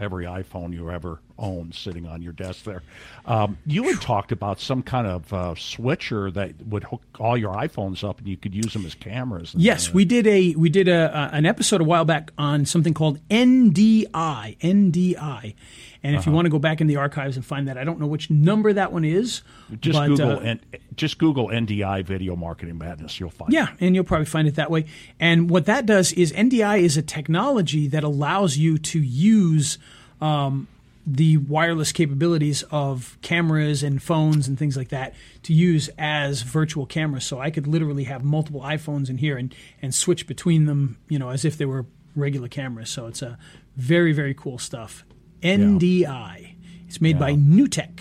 [0.00, 2.82] every iPhone you ever owned sitting on your desk there.
[3.26, 7.54] Um, you had talked about some kind of uh, switcher that would hook all your
[7.54, 9.54] iPhones up and you could use them as cameras.
[9.56, 12.64] yes, uh, we did a we did a, uh, an episode a while back on
[12.64, 15.54] something called NDI NDI,
[16.02, 16.30] and if uh-huh.
[16.30, 18.30] you want to go back in the archives and find that, I don't know which
[18.30, 19.42] number that one is.
[19.80, 20.60] Just but, Google uh, and
[20.96, 23.20] just Google NDI Video Marketing Madness.
[23.20, 23.52] You'll find.
[23.52, 23.76] Yeah, it.
[23.80, 24.86] and you'll probably find it that way.
[25.20, 29.78] And what that does is NDI is a technology that allows you to use.
[30.20, 30.68] Um,
[31.04, 36.86] the wireless capabilities of cameras and phones and things like that to use as virtual
[36.86, 37.24] cameras.
[37.24, 41.18] So I could literally have multiple iPhones in here and, and switch between them, you
[41.18, 42.90] know, as if they were regular cameras.
[42.90, 43.36] So it's a
[43.76, 45.04] very, very cool stuff.
[45.42, 46.02] NDI.
[46.02, 46.48] Yeah.
[46.86, 47.20] It's made yeah.
[47.20, 48.00] by NewTek,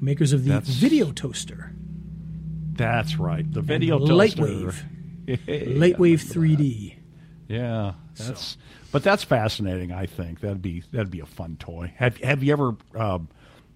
[0.00, 1.72] makers of the that's, video toaster.
[2.72, 4.42] That's right, the video and toaster.
[4.42, 4.74] Lightwave,
[5.46, 6.96] Lightwave 3D.
[7.48, 8.58] Yeah, that's so.
[8.92, 9.90] But that's fascinating.
[9.90, 11.92] I think that'd be that'd be a fun toy.
[11.96, 13.18] Have Have you ever uh,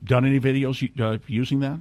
[0.05, 1.81] done any videos uh, using that?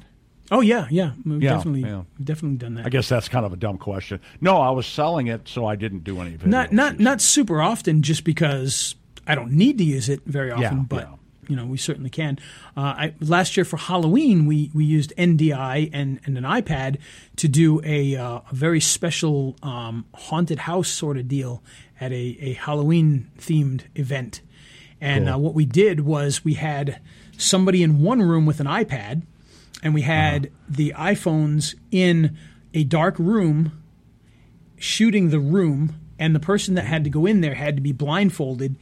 [0.51, 2.03] Oh yeah, yeah, We've yeah, definitely, yeah.
[2.23, 2.85] definitely done that.
[2.85, 4.19] I guess that's kind of a dumb question.
[4.41, 6.45] No, I was selling it, so I didn't do any videos.
[6.45, 8.95] Not not not super often, just because
[9.25, 11.15] I don't need to use it very often, yeah, but yeah.
[11.47, 12.37] You know we certainly can.
[12.75, 16.97] Uh, I, last year for Halloween, we we used NDI and, and an iPad
[17.37, 21.63] to do a, uh, a very special um, haunted house sort of deal
[21.99, 24.41] at a, a Halloween themed event.
[25.01, 25.33] And cool.
[25.33, 27.01] uh, what we did was we had
[27.37, 29.23] somebody in one room with an iPad,
[29.83, 30.55] and we had uh-huh.
[30.69, 32.37] the iPhones in
[32.73, 33.83] a dark room
[34.77, 37.91] shooting the room and the person that had to go in there had to be
[37.91, 38.75] blindfolded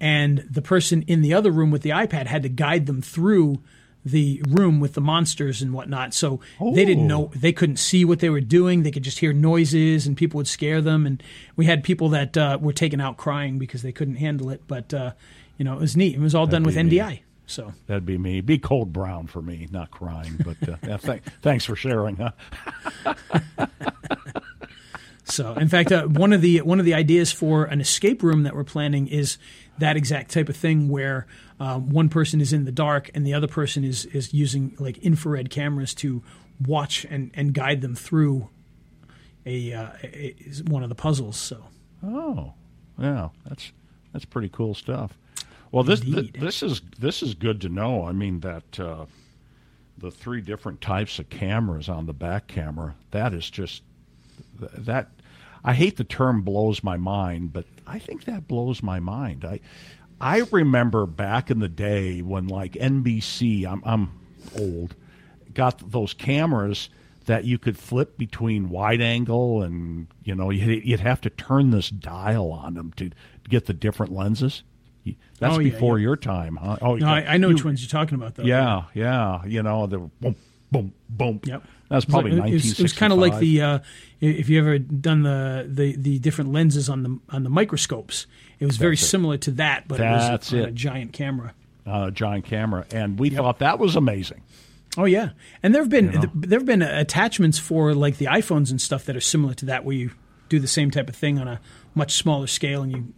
[0.00, 3.60] and the person in the other room with the iPad had to guide them through
[4.04, 6.14] the room with the monsters and whatnot.
[6.14, 8.82] So they didn't know they couldn't see what they were doing.
[8.82, 11.04] They could just hear noises and people would scare them.
[11.06, 11.22] And
[11.54, 14.62] we had people that uh, were taken out crying because they couldn't handle it.
[14.66, 15.12] But uh,
[15.58, 16.14] you know, it was neat.
[16.14, 16.76] It was all done with.
[16.76, 17.20] NDI.
[17.46, 18.40] So That'd be me.
[18.40, 20.38] Be cold brown for me, not crying.
[20.38, 22.16] But uh, th- thanks for sharing.
[22.16, 23.14] Huh?
[25.24, 28.42] So, in fact, uh, one of the one of the ideas for an escape room
[28.42, 29.38] that we're planning is
[29.80, 31.26] that exact type of thing, where
[31.58, 34.98] um, one person is in the dark and the other person is is using like
[34.98, 36.22] infrared cameras to
[36.66, 38.48] watch and, and guide them through
[39.46, 41.36] a, uh, a a- one of the puzzles.
[41.36, 41.64] So,
[42.04, 42.54] Oh,
[42.98, 43.72] yeah, that's
[44.12, 45.16] that's pretty cool stuff.
[45.72, 48.04] Well, this th- this is this is good to know.
[48.04, 49.06] I mean that uh,
[49.98, 53.82] the three different types of cameras on the back camera that is just
[54.58, 55.08] that.
[55.64, 59.44] I hate the term blows my mind, but I think that blows my mind.
[59.44, 59.60] I
[60.20, 64.10] I remember back in the day when like NBC, I'm I'm
[64.58, 64.94] old,
[65.54, 66.88] got those cameras
[67.26, 71.70] that you could flip between wide angle and you know you'd, you'd have to turn
[71.70, 73.10] this dial on them to,
[73.48, 74.62] get the different lenses.
[75.40, 76.02] That's Oh, before yeah.
[76.04, 76.76] your time, huh?
[76.80, 78.44] Oh, no, I, I know which ones you're talking about, though.
[78.44, 79.44] yeah, yeah.
[79.44, 80.36] You know the boom,
[80.70, 81.40] boom, boom.
[81.44, 81.64] Yep.
[81.90, 82.78] That's It was probably it was-.
[82.78, 83.78] It was, kind of like the uh,
[84.20, 88.26] if you ever done the, the the different lenses on the on the microscopes.
[88.60, 88.98] It was very it.
[88.98, 91.52] similar to that, but That's it was on a giant camera.
[91.86, 94.42] uh, giant camera, and we thought that was amazing.
[94.96, 95.30] Oh yeah,
[95.62, 96.30] and there have been You know?
[96.34, 99.84] there have been attachments for like the iPhones and stuff that are similar to that,
[99.84, 100.10] where you
[100.48, 101.60] do the same type of thing on a
[101.94, 103.12] much smaller scale, and you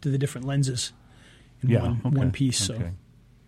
[0.00, 0.92] do the different lenses
[1.62, 2.58] in Yeah, one, okay, one piece.
[2.58, 2.90] So okay.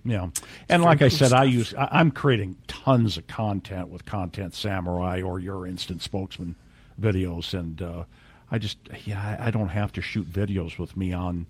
[0.09, 0.29] Yeah,
[0.69, 5.21] and like I said, I use I, I'm creating tons of content with Content Samurai
[5.23, 6.55] or your Instant Spokesman
[7.01, 8.05] videos, and uh,
[8.51, 11.47] I just yeah I, I don't have to shoot videos with me on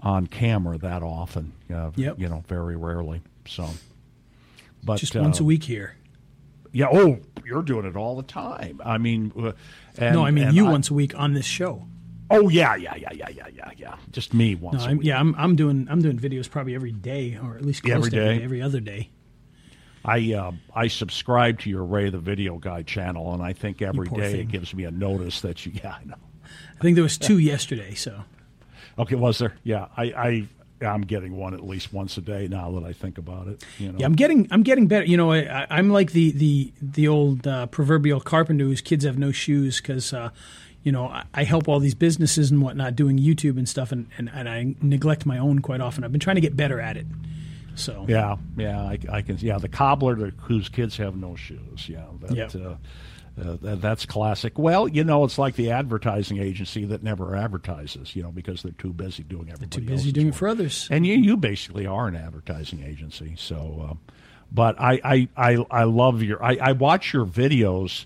[0.00, 1.52] on camera that often.
[1.72, 2.18] Uh, Yep.
[2.18, 3.20] you know, very rarely.
[3.46, 3.68] So,
[4.82, 5.96] but just once uh, a week here.
[6.72, 6.86] Yeah.
[6.90, 8.80] Oh, you're doing it all the time.
[8.82, 9.52] I mean, uh,
[9.98, 11.86] and, No, I mean you I- once a week on this show.
[12.32, 13.96] Oh yeah, yeah, yeah, yeah, yeah, yeah, yeah.
[14.10, 14.78] Just me once.
[14.80, 17.64] No, a I'm, yeah, I'm I'm doing I'm doing videos probably every day, or at
[17.64, 18.44] least close Every to every, day?
[18.44, 19.10] every other day.
[20.04, 24.08] I uh, I subscribe to your Ray the Video Guy channel, and I think every
[24.08, 24.40] day thing.
[24.40, 25.72] it gives me a notice that you.
[25.82, 26.16] Yeah, I know.
[26.78, 27.94] I think there was two yesterday.
[27.94, 28.24] So
[28.98, 29.54] Okay, was there?
[29.62, 30.48] Yeah, I, I
[30.84, 33.64] I'm getting one at least once a day now that I think about it.
[33.78, 33.98] You know.
[34.00, 35.04] yeah, I'm getting I'm getting better.
[35.06, 39.04] You know, I, I- I'm like the the the old uh, proverbial carpenter whose kids
[39.04, 40.12] have no shoes because.
[40.12, 40.30] Uh,
[40.82, 44.08] you know, I, I help all these businesses and whatnot doing YouTube and stuff, and,
[44.18, 46.04] and, and I neglect my own quite often.
[46.04, 47.06] I've been trying to get better at it.
[47.74, 49.38] So Yeah, yeah, I, I can.
[49.38, 51.88] Yeah, the cobbler whose kids have no shoes.
[51.88, 52.54] Yeah, that, Yep.
[52.54, 52.74] uh,
[53.40, 54.58] uh, that, that's classic.
[54.58, 58.14] Well, you know, it's like the advertising agency that never advertises.
[58.14, 59.68] You know, because they're too busy doing everybody.
[59.68, 60.34] too busy doing work.
[60.36, 60.86] for others.
[60.90, 63.34] And you, you basically are an advertising agency.
[63.38, 64.00] So, um,
[64.52, 66.44] but I, I, I, I love your.
[66.44, 68.04] I, I watch your videos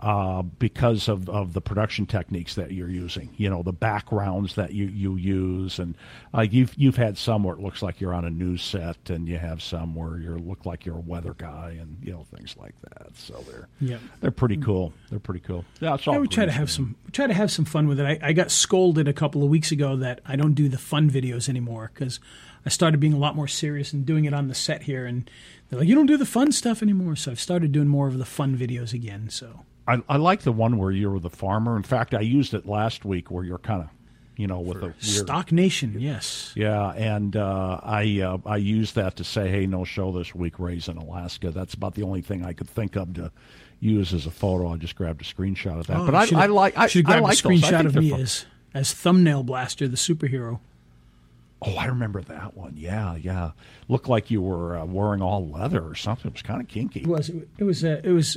[0.00, 3.30] uh, because of, of the production techniques that you're using.
[3.38, 5.96] You know, the backgrounds that you, you use, and
[6.34, 9.26] like you've you've had some where it looks like you're on a news set, and
[9.26, 12.54] you have some where you look like you're a weather guy, and you know things
[12.58, 13.16] like that.
[13.16, 14.00] So they're Yep.
[14.20, 14.92] they're pretty cool.
[15.08, 15.64] They're pretty cool.
[15.80, 17.98] Yeah, it's all Yeah, we try to have some try to have some fun with
[17.98, 18.04] it.
[18.04, 21.10] I, I got scolded a couple of weeks ago that I don't do the fun
[21.10, 22.20] videos anymore because
[22.66, 25.06] I started being a lot more serious and doing it on the set here.
[25.06, 25.30] And
[25.70, 28.18] they're like, "You don't do the fun stuff anymore." So I've started doing more of
[28.18, 29.30] the fun videos again.
[29.30, 31.76] So I, I like the one where you're the farmer.
[31.76, 33.88] In fact, I used it last week where you're kind of,
[34.36, 38.94] you know, with a weird, Stock Nation, yes, yeah, and uh, I uh, I used
[38.96, 41.50] that to say, hey, no show this week, Ray's in Alaska.
[41.50, 43.32] That's about the only thing I could think of to
[43.80, 44.72] use as a photo.
[44.72, 45.96] I just grabbed a screenshot of that.
[45.98, 48.20] Oh, but I, I like I, should've grabbed like a screenshot of me fun.
[48.20, 48.44] as
[48.74, 50.60] as thumbnail blaster, the superhero.
[51.62, 52.74] Oh, I remember that one.
[52.76, 53.52] Yeah, yeah.
[53.88, 56.28] Looked like you were uh, wearing all leather or something.
[56.28, 57.00] It was kind of kinky.
[57.00, 58.36] It was it was uh, it was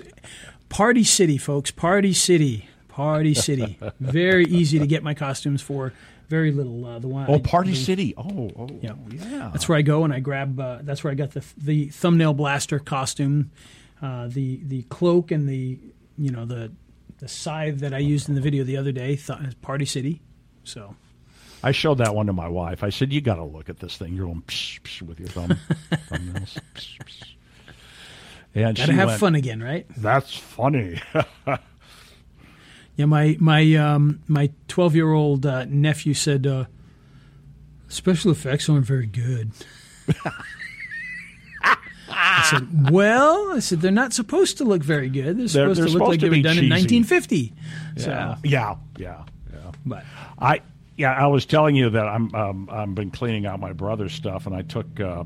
[0.70, 1.72] Party City, folks.
[1.72, 3.80] Party City, Party City.
[4.00, 5.94] Very easy to get my costumes for.
[6.30, 6.86] Very little.
[6.86, 7.26] Uh, the one.
[7.28, 8.14] Oh, I- Party City.
[8.16, 8.94] Oh, oh, Yeah.
[9.10, 9.50] yeah.
[9.52, 10.60] That's where I go and I grab.
[10.60, 13.50] Uh, that's where I got the the thumbnail blaster costume,
[14.02, 15.80] uh, the the cloak and the
[16.18, 16.72] you know the
[17.18, 19.16] the scythe that I used in the video the other day.
[19.16, 20.22] Th- Party City.
[20.64, 20.96] So
[21.64, 22.84] I showed that one to my wife.
[22.84, 24.14] I said, "You got to look at this thing.
[24.14, 25.50] You're going psh, psh, with your thumb,
[25.92, 27.24] thumbnails." Psh, psh.
[28.56, 29.86] And gotta she have went, fun again, right?
[29.98, 31.02] That's funny.
[33.00, 36.66] Yeah, my my um, my twelve year old uh, nephew said uh,
[37.88, 39.52] special effects aren't very good.
[42.10, 45.38] I said, "Well, I said they're not supposed to look very good.
[45.38, 46.98] They're supposed they're to look supposed like to they were be done in cheesy.
[47.00, 47.54] 1950."
[48.00, 49.24] So, yeah, yeah, yeah,
[49.54, 49.72] yeah.
[49.86, 50.04] but
[50.38, 50.62] I
[50.98, 54.46] yeah, I was telling you that I'm um, I've been cleaning out my brother's stuff,
[54.46, 55.24] and I took uh,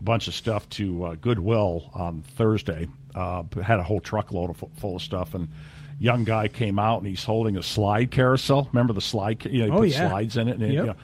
[0.00, 2.88] a bunch of stuff to uh, Goodwill on Thursday.
[3.14, 5.48] Uh, had a whole truckload of, full of stuff, and
[5.98, 8.68] young guy came out and he's holding a slide carousel.
[8.72, 9.44] Remember the slide?
[9.46, 10.08] You know, he Oh, put yeah.
[10.10, 10.58] slides in it.
[10.58, 10.70] And Yep.
[10.72, 10.96] you know,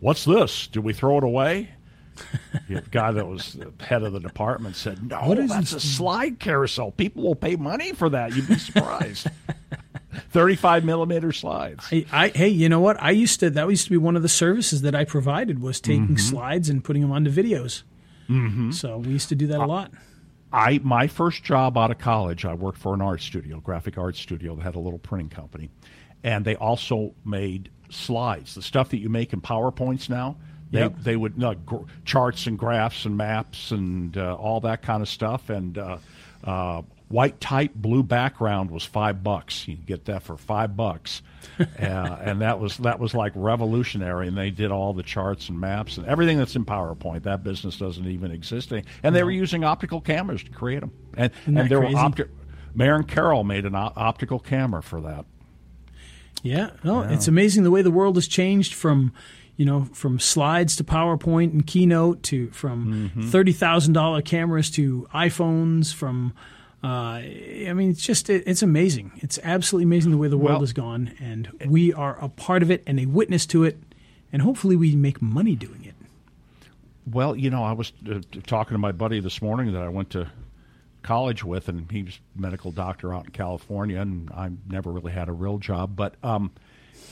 [0.00, 0.68] What's this?
[0.68, 1.70] Do we throw it away?
[2.68, 5.84] the guy that was the head of the department said, "No, What is that's this-
[5.84, 6.90] a slide carousel.
[6.92, 8.34] People will pay money for that.
[8.34, 9.26] You'd be surprised."
[10.30, 11.84] Thirty-five millimeter slides.
[11.92, 13.00] I, I, hey, you know what?
[13.02, 13.50] I used to.
[13.50, 16.82] That used to be one of the services that I provided was taking slides and
[16.82, 17.82] putting them onto videos.
[18.28, 18.70] Mm-hmm.
[18.72, 19.92] So we used to do that a lot.
[20.52, 24.16] I my first job out of college, I worked for an art studio, graphic art
[24.16, 25.70] studio that had a little printing company,
[26.24, 30.36] and they also made slides, the stuff that you make in PowerPoints now.
[30.70, 30.94] They Yep.
[31.00, 35.08] they would uh, gr- charts and graphs and maps and uh, all that kind of
[35.08, 35.98] stuff, and uh,
[36.44, 39.66] uh, white type blue background was five bucks.
[39.66, 41.22] You get that for five bucks,
[41.58, 44.28] uh, and that was that was like revolutionary.
[44.28, 47.22] And they did all the charts and maps and everything that's in PowerPoint.
[47.24, 50.92] That business doesn't even exist, any- and they were using optical cameras to create them.
[51.16, 51.94] And Isn't and there crazy?
[51.94, 52.28] were opti-
[52.74, 55.24] Marin Carroll made an op- optical camera for that.
[56.42, 59.12] Yeah, no, it's amazing the way the world has changed from,
[59.56, 65.08] you know, from slides to PowerPoint and Keynote to from thirty thousand dollar cameras to
[65.12, 65.92] iPhones.
[65.92, 66.32] From,
[66.82, 69.12] uh, I mean, it's just it, it's amazing.
[69.16, 72.62] It's absolutely amazing the way the world Well- has gone, and we are a part
[72.62, 73.78] of it and a witness to it,
[74.32, 75.94] and hopefully we make money doing it.
[77.10, 80.10] Well, you know, I was uh, talking to my buddy this morning that I went
[80.10, 80.30] to
[81.02, 85.28] college with, and he's a medical doctor out in California, and I never really had
[85.28, 86.52] a real job, but um,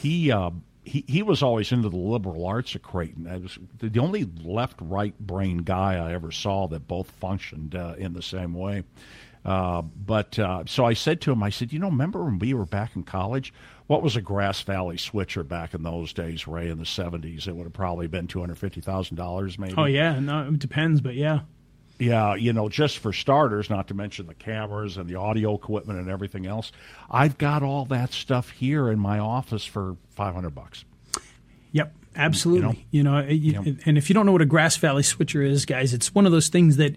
[0.00, 0.30] he.
[0.30, 0.50] Uh,
[0.84, 3.26] he, he was always into the liberal arts at Creighton.
[3.26, 7.94] I was the only left right brain guy I ever saw that both functioned uh,
[7.98, 8.84] in the same way.
[9.46, 12.52] Uh, but uh, so I said to him, I said, you know, remember when we
[12.52, 13.54] were back in college?
[13.86, 17.46] What was a Grass Valley switcher back in those days, Ray, in the 70s?
[17.46, 19.74] It would have probably been $250,000 maybe.
[19.78, 21.40] Oh yeah, no, it depends, but yeah,
[22.00, 26.00] Yeah, you know, just for starters, not to mention the cameras and the audio equipment
[26.00, 26.72] and everything else.
[27.08, 30.84] I've got all that stuff here in my office for 500 bucks.
[31.72, 32.84] Yep, absolutely.
[32.90, 33.76] You know, you- Yep.
[33.86, 36.32] and if you don't know what a Grass Valley switcher is, guys, it's one of
[36.32, 36.96] those things that,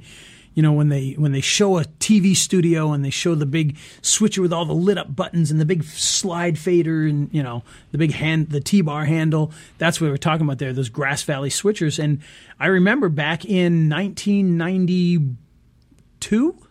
[0.53, 3.77] you know, when they when they show a TV studio and they show the big
[4.01, 7.63] switcher with all the lit up buttons and the big slide fader and you know
[7.91, 10.73] the big hand the T bar handle, that's what we're talking about there.
[10.73, 12.19] Those Grass Valley switchers, and
[12.59, 16.68] I remember back in 1992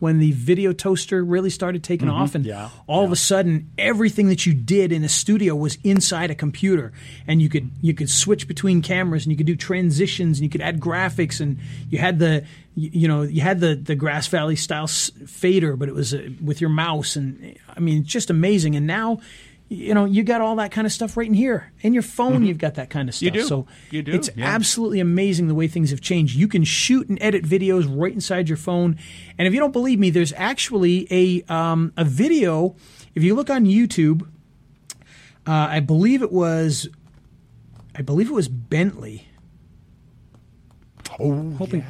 [0.00, 2.70] when the video toaster really started taking off and Yeah.
[2.88, 6.92] all of a sudden everything that you did in a studio was inside a computer.
[7.28, 10.50] And you could you could switch between cameras and you could do transitions and you
[10.50, 11.58] could add graphics and
[11.88, 12.44] you had the
[12.74, 16.28] you know you had the the grass valley style s- fader but it was uh,
[16.42, 18.74] with your mouse and i mean it's just amazing.
[18.76, 19.20] And now
[19.72, 22.44] you know you got all that kind of stuff right in here in your phone
[22.44, 23.42] you've got that kind of stuff You do.
[23.44, 24.44] so You do, it's yeah.
[24.46, 26.34] absolutely amazing the way things have changed.
[26.34, 28.98] You can shoot and edit videos right inside your phone.
[29.38, 32.74] And if you don't believe me, there's actually a um, a video.
[33.14, 34.22] If you look on YouTube,
[35.46, 36.88] uh, I believe it was,
[37.94, 39.28] I believe it was Bentley.
[41.18, 41.82] Oh, Hoping,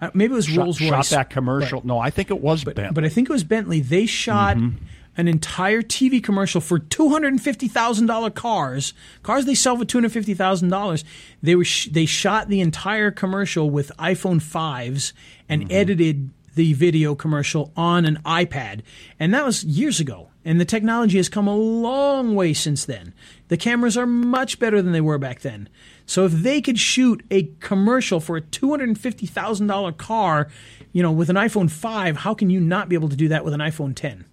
[0.00, 0.88] uh, maybe it was Rolls Royce.
[0.90, 1.82] shot that commercial.
[1.84, 2.88] No, I think it was Bentley.
[2.92, 3.80] But I think it was Bentley.
[3.80, 4.76] They shot Mm-hmm.
[5.16, 8.92] An entire TV commercial for two hundred and fifty thousand dollar cars.
[9.22, 11.04] Cars they sell for two hundred fifty thousand dollars.
[11.42, 15.12] They were sh- they shot the entire commercial with iPhone fives
[15.48, 15.72] and Mm-hmm.
[15.72, 18.80] edited the video commercial on an iPad,
[19.20, 20.30] and that was years ago.
[20.44, 23.12] And the technology has come a long way since then.
[23.48, 25.68] The cameras are much better than they were back then.
[26.06, 29.92] So if they could shoot a commercial for a two hundred and fifty thousand dollar
[29.92, 30.48] car,
[30.92, 33.44] you know, with an iPhone five, how can you not be able to do that
[33.44, 34.24] with an iPhone ten?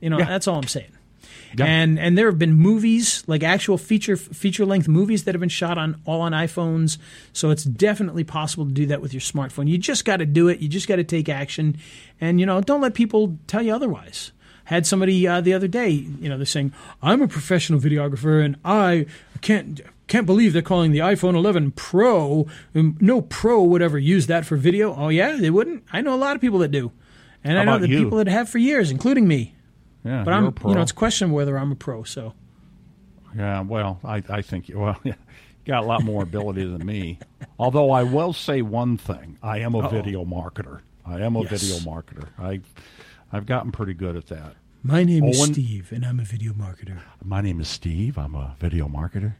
[0.00, 0.92] You know, that's all I'm saying.
[1.56, 1.64] Yeah.
[1.64, 5.48] And and there have been movies like actual feature feature length movies that have been
[5.48, 6.96] shot on all on iPhones.
[7.32, 9.68] So it's definitely possible to do that with your smartphone.
[9.68, 10.60] You just got to do it.
[10.60, 11.76] You just got to take action,
[12.20, 14.30] and you know, don't let people tell you otherwise.
[14.64, 16.72] Had somebody uh, the other day, you know, they're saying,
[17.02, 19.06] "I'm a professional videographer, and I
[19.40, 22.48] can't." Can't believe they're calling the iPhone 11 Pro.
[22.74, 24.92] Um, No pro would ever use that for video.
[24.92, 25.84] Oh yeah, they wouldn't.
[25.92, 26.90] I know a lot of people that do,
[27.44, 28.02] and How I know the you?
[28.02, 29.54] people that have for years, including me.
[30.04, 32.02] Yeah, But I'm, a you know, it's questionable whether I'm a pro.
[32.04, 32.34] So
[33.36, 35.14] Yeah, well, I, I think you well, yeah,
[35.64, 37.18] got a lot more ability than me.
[37.58, 40.80] Although I will say one thing: I am a video marketer.
[41.06, 41.62] I am a Yes.
[41.62, 42.28] video marketer.
[42.38, 42.60] I,
[43.32, 44.54] I've gotten pretty good at that.
[44.82, 47.00] my name is Steve, and I'm a video marketer.
[47.24, 48.16] My name is Steve.
[48.18, 49.34] I'm a video marketer.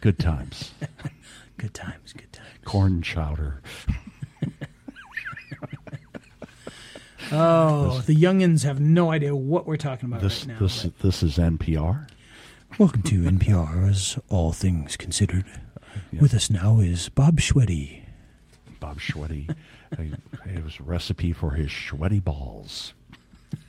[0.00, 0.72] Good times.
[1.58, 2.50] Good times, good times.
[2.66, 3.62] Corn chowder.
[7.32, 10.58] Oh, the youngins have no idea what we're talking about This right now.
[10.60, 12.06] this but- this is NPR.
[12.78, 15.44] Welcome to NPR's All Things Considered.
[16.12, 18.02] With us now is Bob Schweddy.
[18.80, 19.54] Bob Schweddy.
[19.98, 22.92] it was a recipe for his Schweddy balls.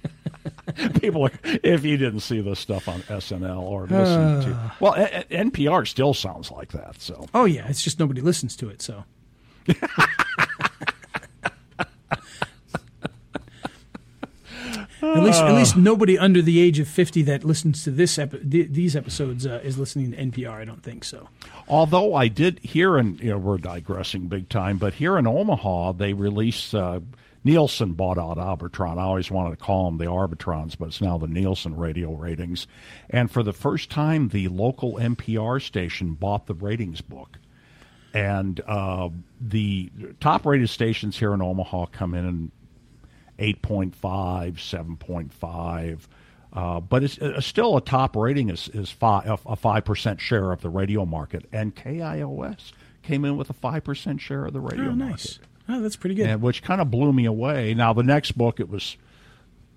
[0.99, 4.76] People, are, if you didn't see this stuff on SNL or listen to, ah.
[4.80, 6.99] well, a- a- NPR still sounds like that.
[7.01, 8.82] So Oh yeah, it's just nobody listens to it.
[8.82, 9.03] So.
[15.01, 18.39] At least, at least nobody under the age of fifty that listens to this epi-
[18.39, 20.53] th- these episodes uh, is listening to NPR.
[20.53, 21.29] I don't think so.
[21.67, 25.93] Although I did hear, and you know, we're digressing big time, but here in Omaha,
[25.93, 27.01] they released uh,
[27.43, 28.97] Nielsen bought out Arbitron.
[28.97, 32.67] I always wanted to call them the Arbitrons, but it's now the Nielsen radio ratings.
[33.09, 37.37] And for the first time, the local NPR station bought the ratings book.
[38.13, 42.51] And uh, the top rated stations here in Omaha come in in
[43.39, 43.91] 8.5,
[44.55, 45.99] 7.5.
[46.53, 50.51] Uh, but it's uh, still a top rating is, is five, a five percent share
[50.51, 52.71] of the radio market, and KIOS
[53.03, 55.39] came in with a five percent share of the radio Oh, market, nice.
[55.69, 56.25] Oh, that's pretty good.
[56.27, 57.73] and, which kind of blew me away.
[57.73, 58.95] Now the next book it was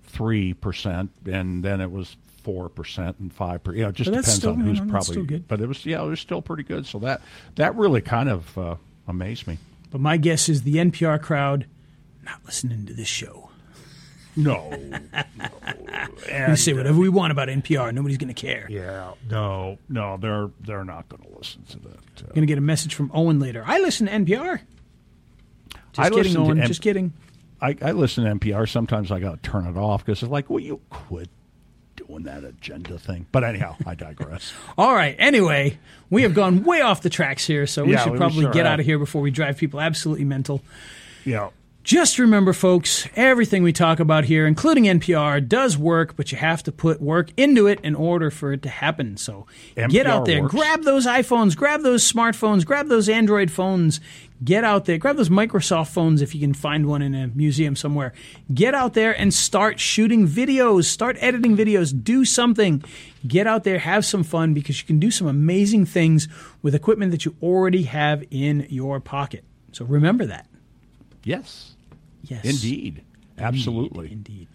[0.05, 3.77] three percent, and then it was four percent and five percent.
[3.77, 5.39] You know, it just depends still- on who's know, that's probably.
[5.39, 6.87] But it was yeah, it was still pretty good.
[6.87, 7.21] So that
[7.55, 8.75] that really kind of uh,
[9.07, 9.57] amazed me.
[9.91, 11.67] But my guess is the NPR crowd
[12.23, 13.49] not listening to this show.
[14.35, 14.69] No,
[16.49, 17.93] We say whatever we want about NPR.
[17.93, 18.65] Nobody's going to care.
[18.69, 22.23] yeah, no, no, they're they're not going to listen to that.
[22.23, 23.63] Uh, Going to get a message from Owen later.
[23.65, 24.61] I listen to NPR.
[25.93, 26.61] Just I kidding, listen Owen.
[26.61, 27.13] M- Just kidding.
[27.61, 28.67] I, I listen to NPR.
[28.69, 31.29] Sometimes I got to turn it off because it's like, will you quit
[31.95, 33.27] doing that agenda thing?
[33.31, 34.53] But anyhow, I digress.
[34.77, 35.15] All right.
[35.19, 35.77] Anyway,
[36.09, 38.51] we have gone way off the tracks here, so we Yeah, should we probably sure
[38.51, 38.73] get have.
[38.73, 40.61] out of here before we drive people absolutely mental.
[41.25, 41.49] yeah.
[41.83, 46.61] Just remember, folks, everything we talk about here, including NPR, does work, but you have
[46.63, 49.17] to put work into it in order for it to happen.
[49.17, 49.47] So
[49.89, 50.53] get out there, works.
[50.53, 53.99] grab those iPhones, grab those smartphones, grab those Android phones.
[54.43, 57.75] Get out there, grab those Microsoft phones if you can find one in a museum
[57.75, 58.13] somewhere.
[58.51, 62.83] Get out there and start shooting videos, start editing videos, do something.
[63.27, 66.27] Get out there, have some fun because you can do some amazing things
[66.63, 69.43] with equipment that you already have in your pocket.
[69.73, 70.47] So remember that.
[71.23, 71.73] Yes.
[72.23, 72.45] Yes.
[72.45, 73.03] Indeed.
[73.37, 74.11] Absolutely.
[74.11, 74.47] Indeed.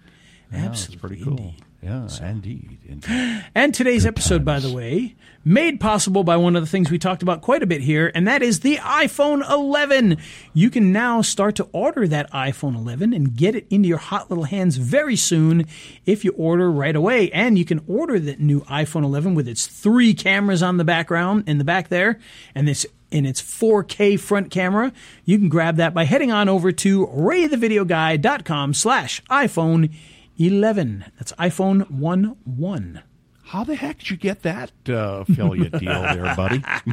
[0.52, 0.68] Absolutely.
[0.68, 1.38] That's pretty cool.
[1.38, 1.62] indeed.
[1.82, 2.78] Yeah, indeed.
[2.88, 3.44] indeed.
[3.54, 5.14] And today's episode, by the way,
[5.44, 8.26] made possible by one of the things we talked about quite a bit here, and
[8.26, 10.16] that is the iPhone 11.
[10.52, 14.30] You can now start to order that iPhone 11 and get it into your hot
[14.30, 15.66] little hands very soon
[16.06, 17.30] if you order right away.
[17.30, 21.44] And you can order that new iPhone 11 with its three cameras on the background
[21.46, 22.18] in the back there,
[22.54, 24.92] and this in its 4K front camera.
[25.24, 29.92] You can grab that by heading on over to raythevideoguy.com slash iPhone
[30.38, 31.04] 11.
[31.18, 33.02] That's iPhone 11.
[33.44, 36.62] How the heck did you get that uh, affiliate deal there, buddy?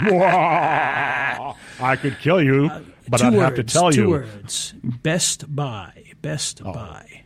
[0.69, 2.69] I could kill you,
[3.09, 4.09] but two I'd words, have to tell two you.
[4.11, 4.73] words.
[4.83, 6.13] Best Buy.
[6.21, 7.23] Best Oh, Buy.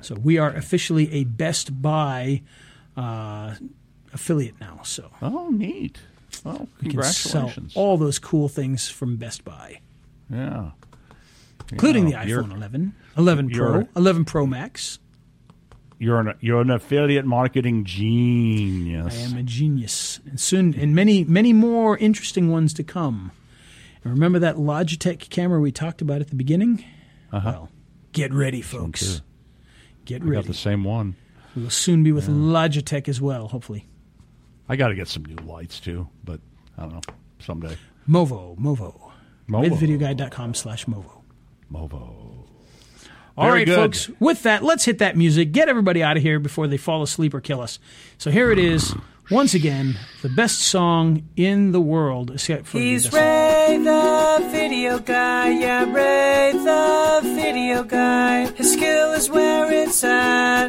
[0.00, 2.42] So we are officially a Best Buy
[2.96, 3.56] uh,
[4.12, 4.80] affiliate now.
[4.84, 5.98] So Oh, neat.
[6.44, 7.76] Well, we can sell congratulations.
[7.76, 9.80] all those cool things from Best Buy,
[10.30, 10.70] yeah.
[11.72, 14.98] including Yeah, the iPhone 11, 11 Pro, 11 Pro Max.
[15.98, 19.18] You're an you're an affiliate marketing genius.
[19.18, 23.32] I am a genius, and soon, and many, many more interesting ones to come.
[24.04, 26.84] And remember that Logitech camera we talked about at the beginning?
[27.32, 27.70] Well,
[28.12, 29.16] get ready, folks.
[29.16, 29.20] Uh-huh.
[30.04, 31.16] Get I got the same one.
[31.56, 33.86] We will soon be with Logitech as well, hopefully.
[34.68, 36.40] I got to get some new lights too, but
[36.76, 37.00] I don't know
[37.38, 37.76] someday.
[38.08, 39.12] Movo, Movo.
[39.48, 39.68] Movo.
[39.70, 41.22] raythevideoguy.com slash Movo.
[41.72, 42.44] Movo.
[43.38, 43.76] All Very right, good.
[43.76, 44.10] folks.
[44.18, 45.52] With that, let's hit that music.
[45.52, 47.78] Get everybody out of here before they fall asleep or kill us.
[48.18, 48.94] So here it is.
[49.30, 52.30] Once again, the best song in the world.
[52.30, 58.46] except for the He's best- Ray the video guy, yeah, Ray the video guy.
[58.52, 60.68] His skill is where it's at.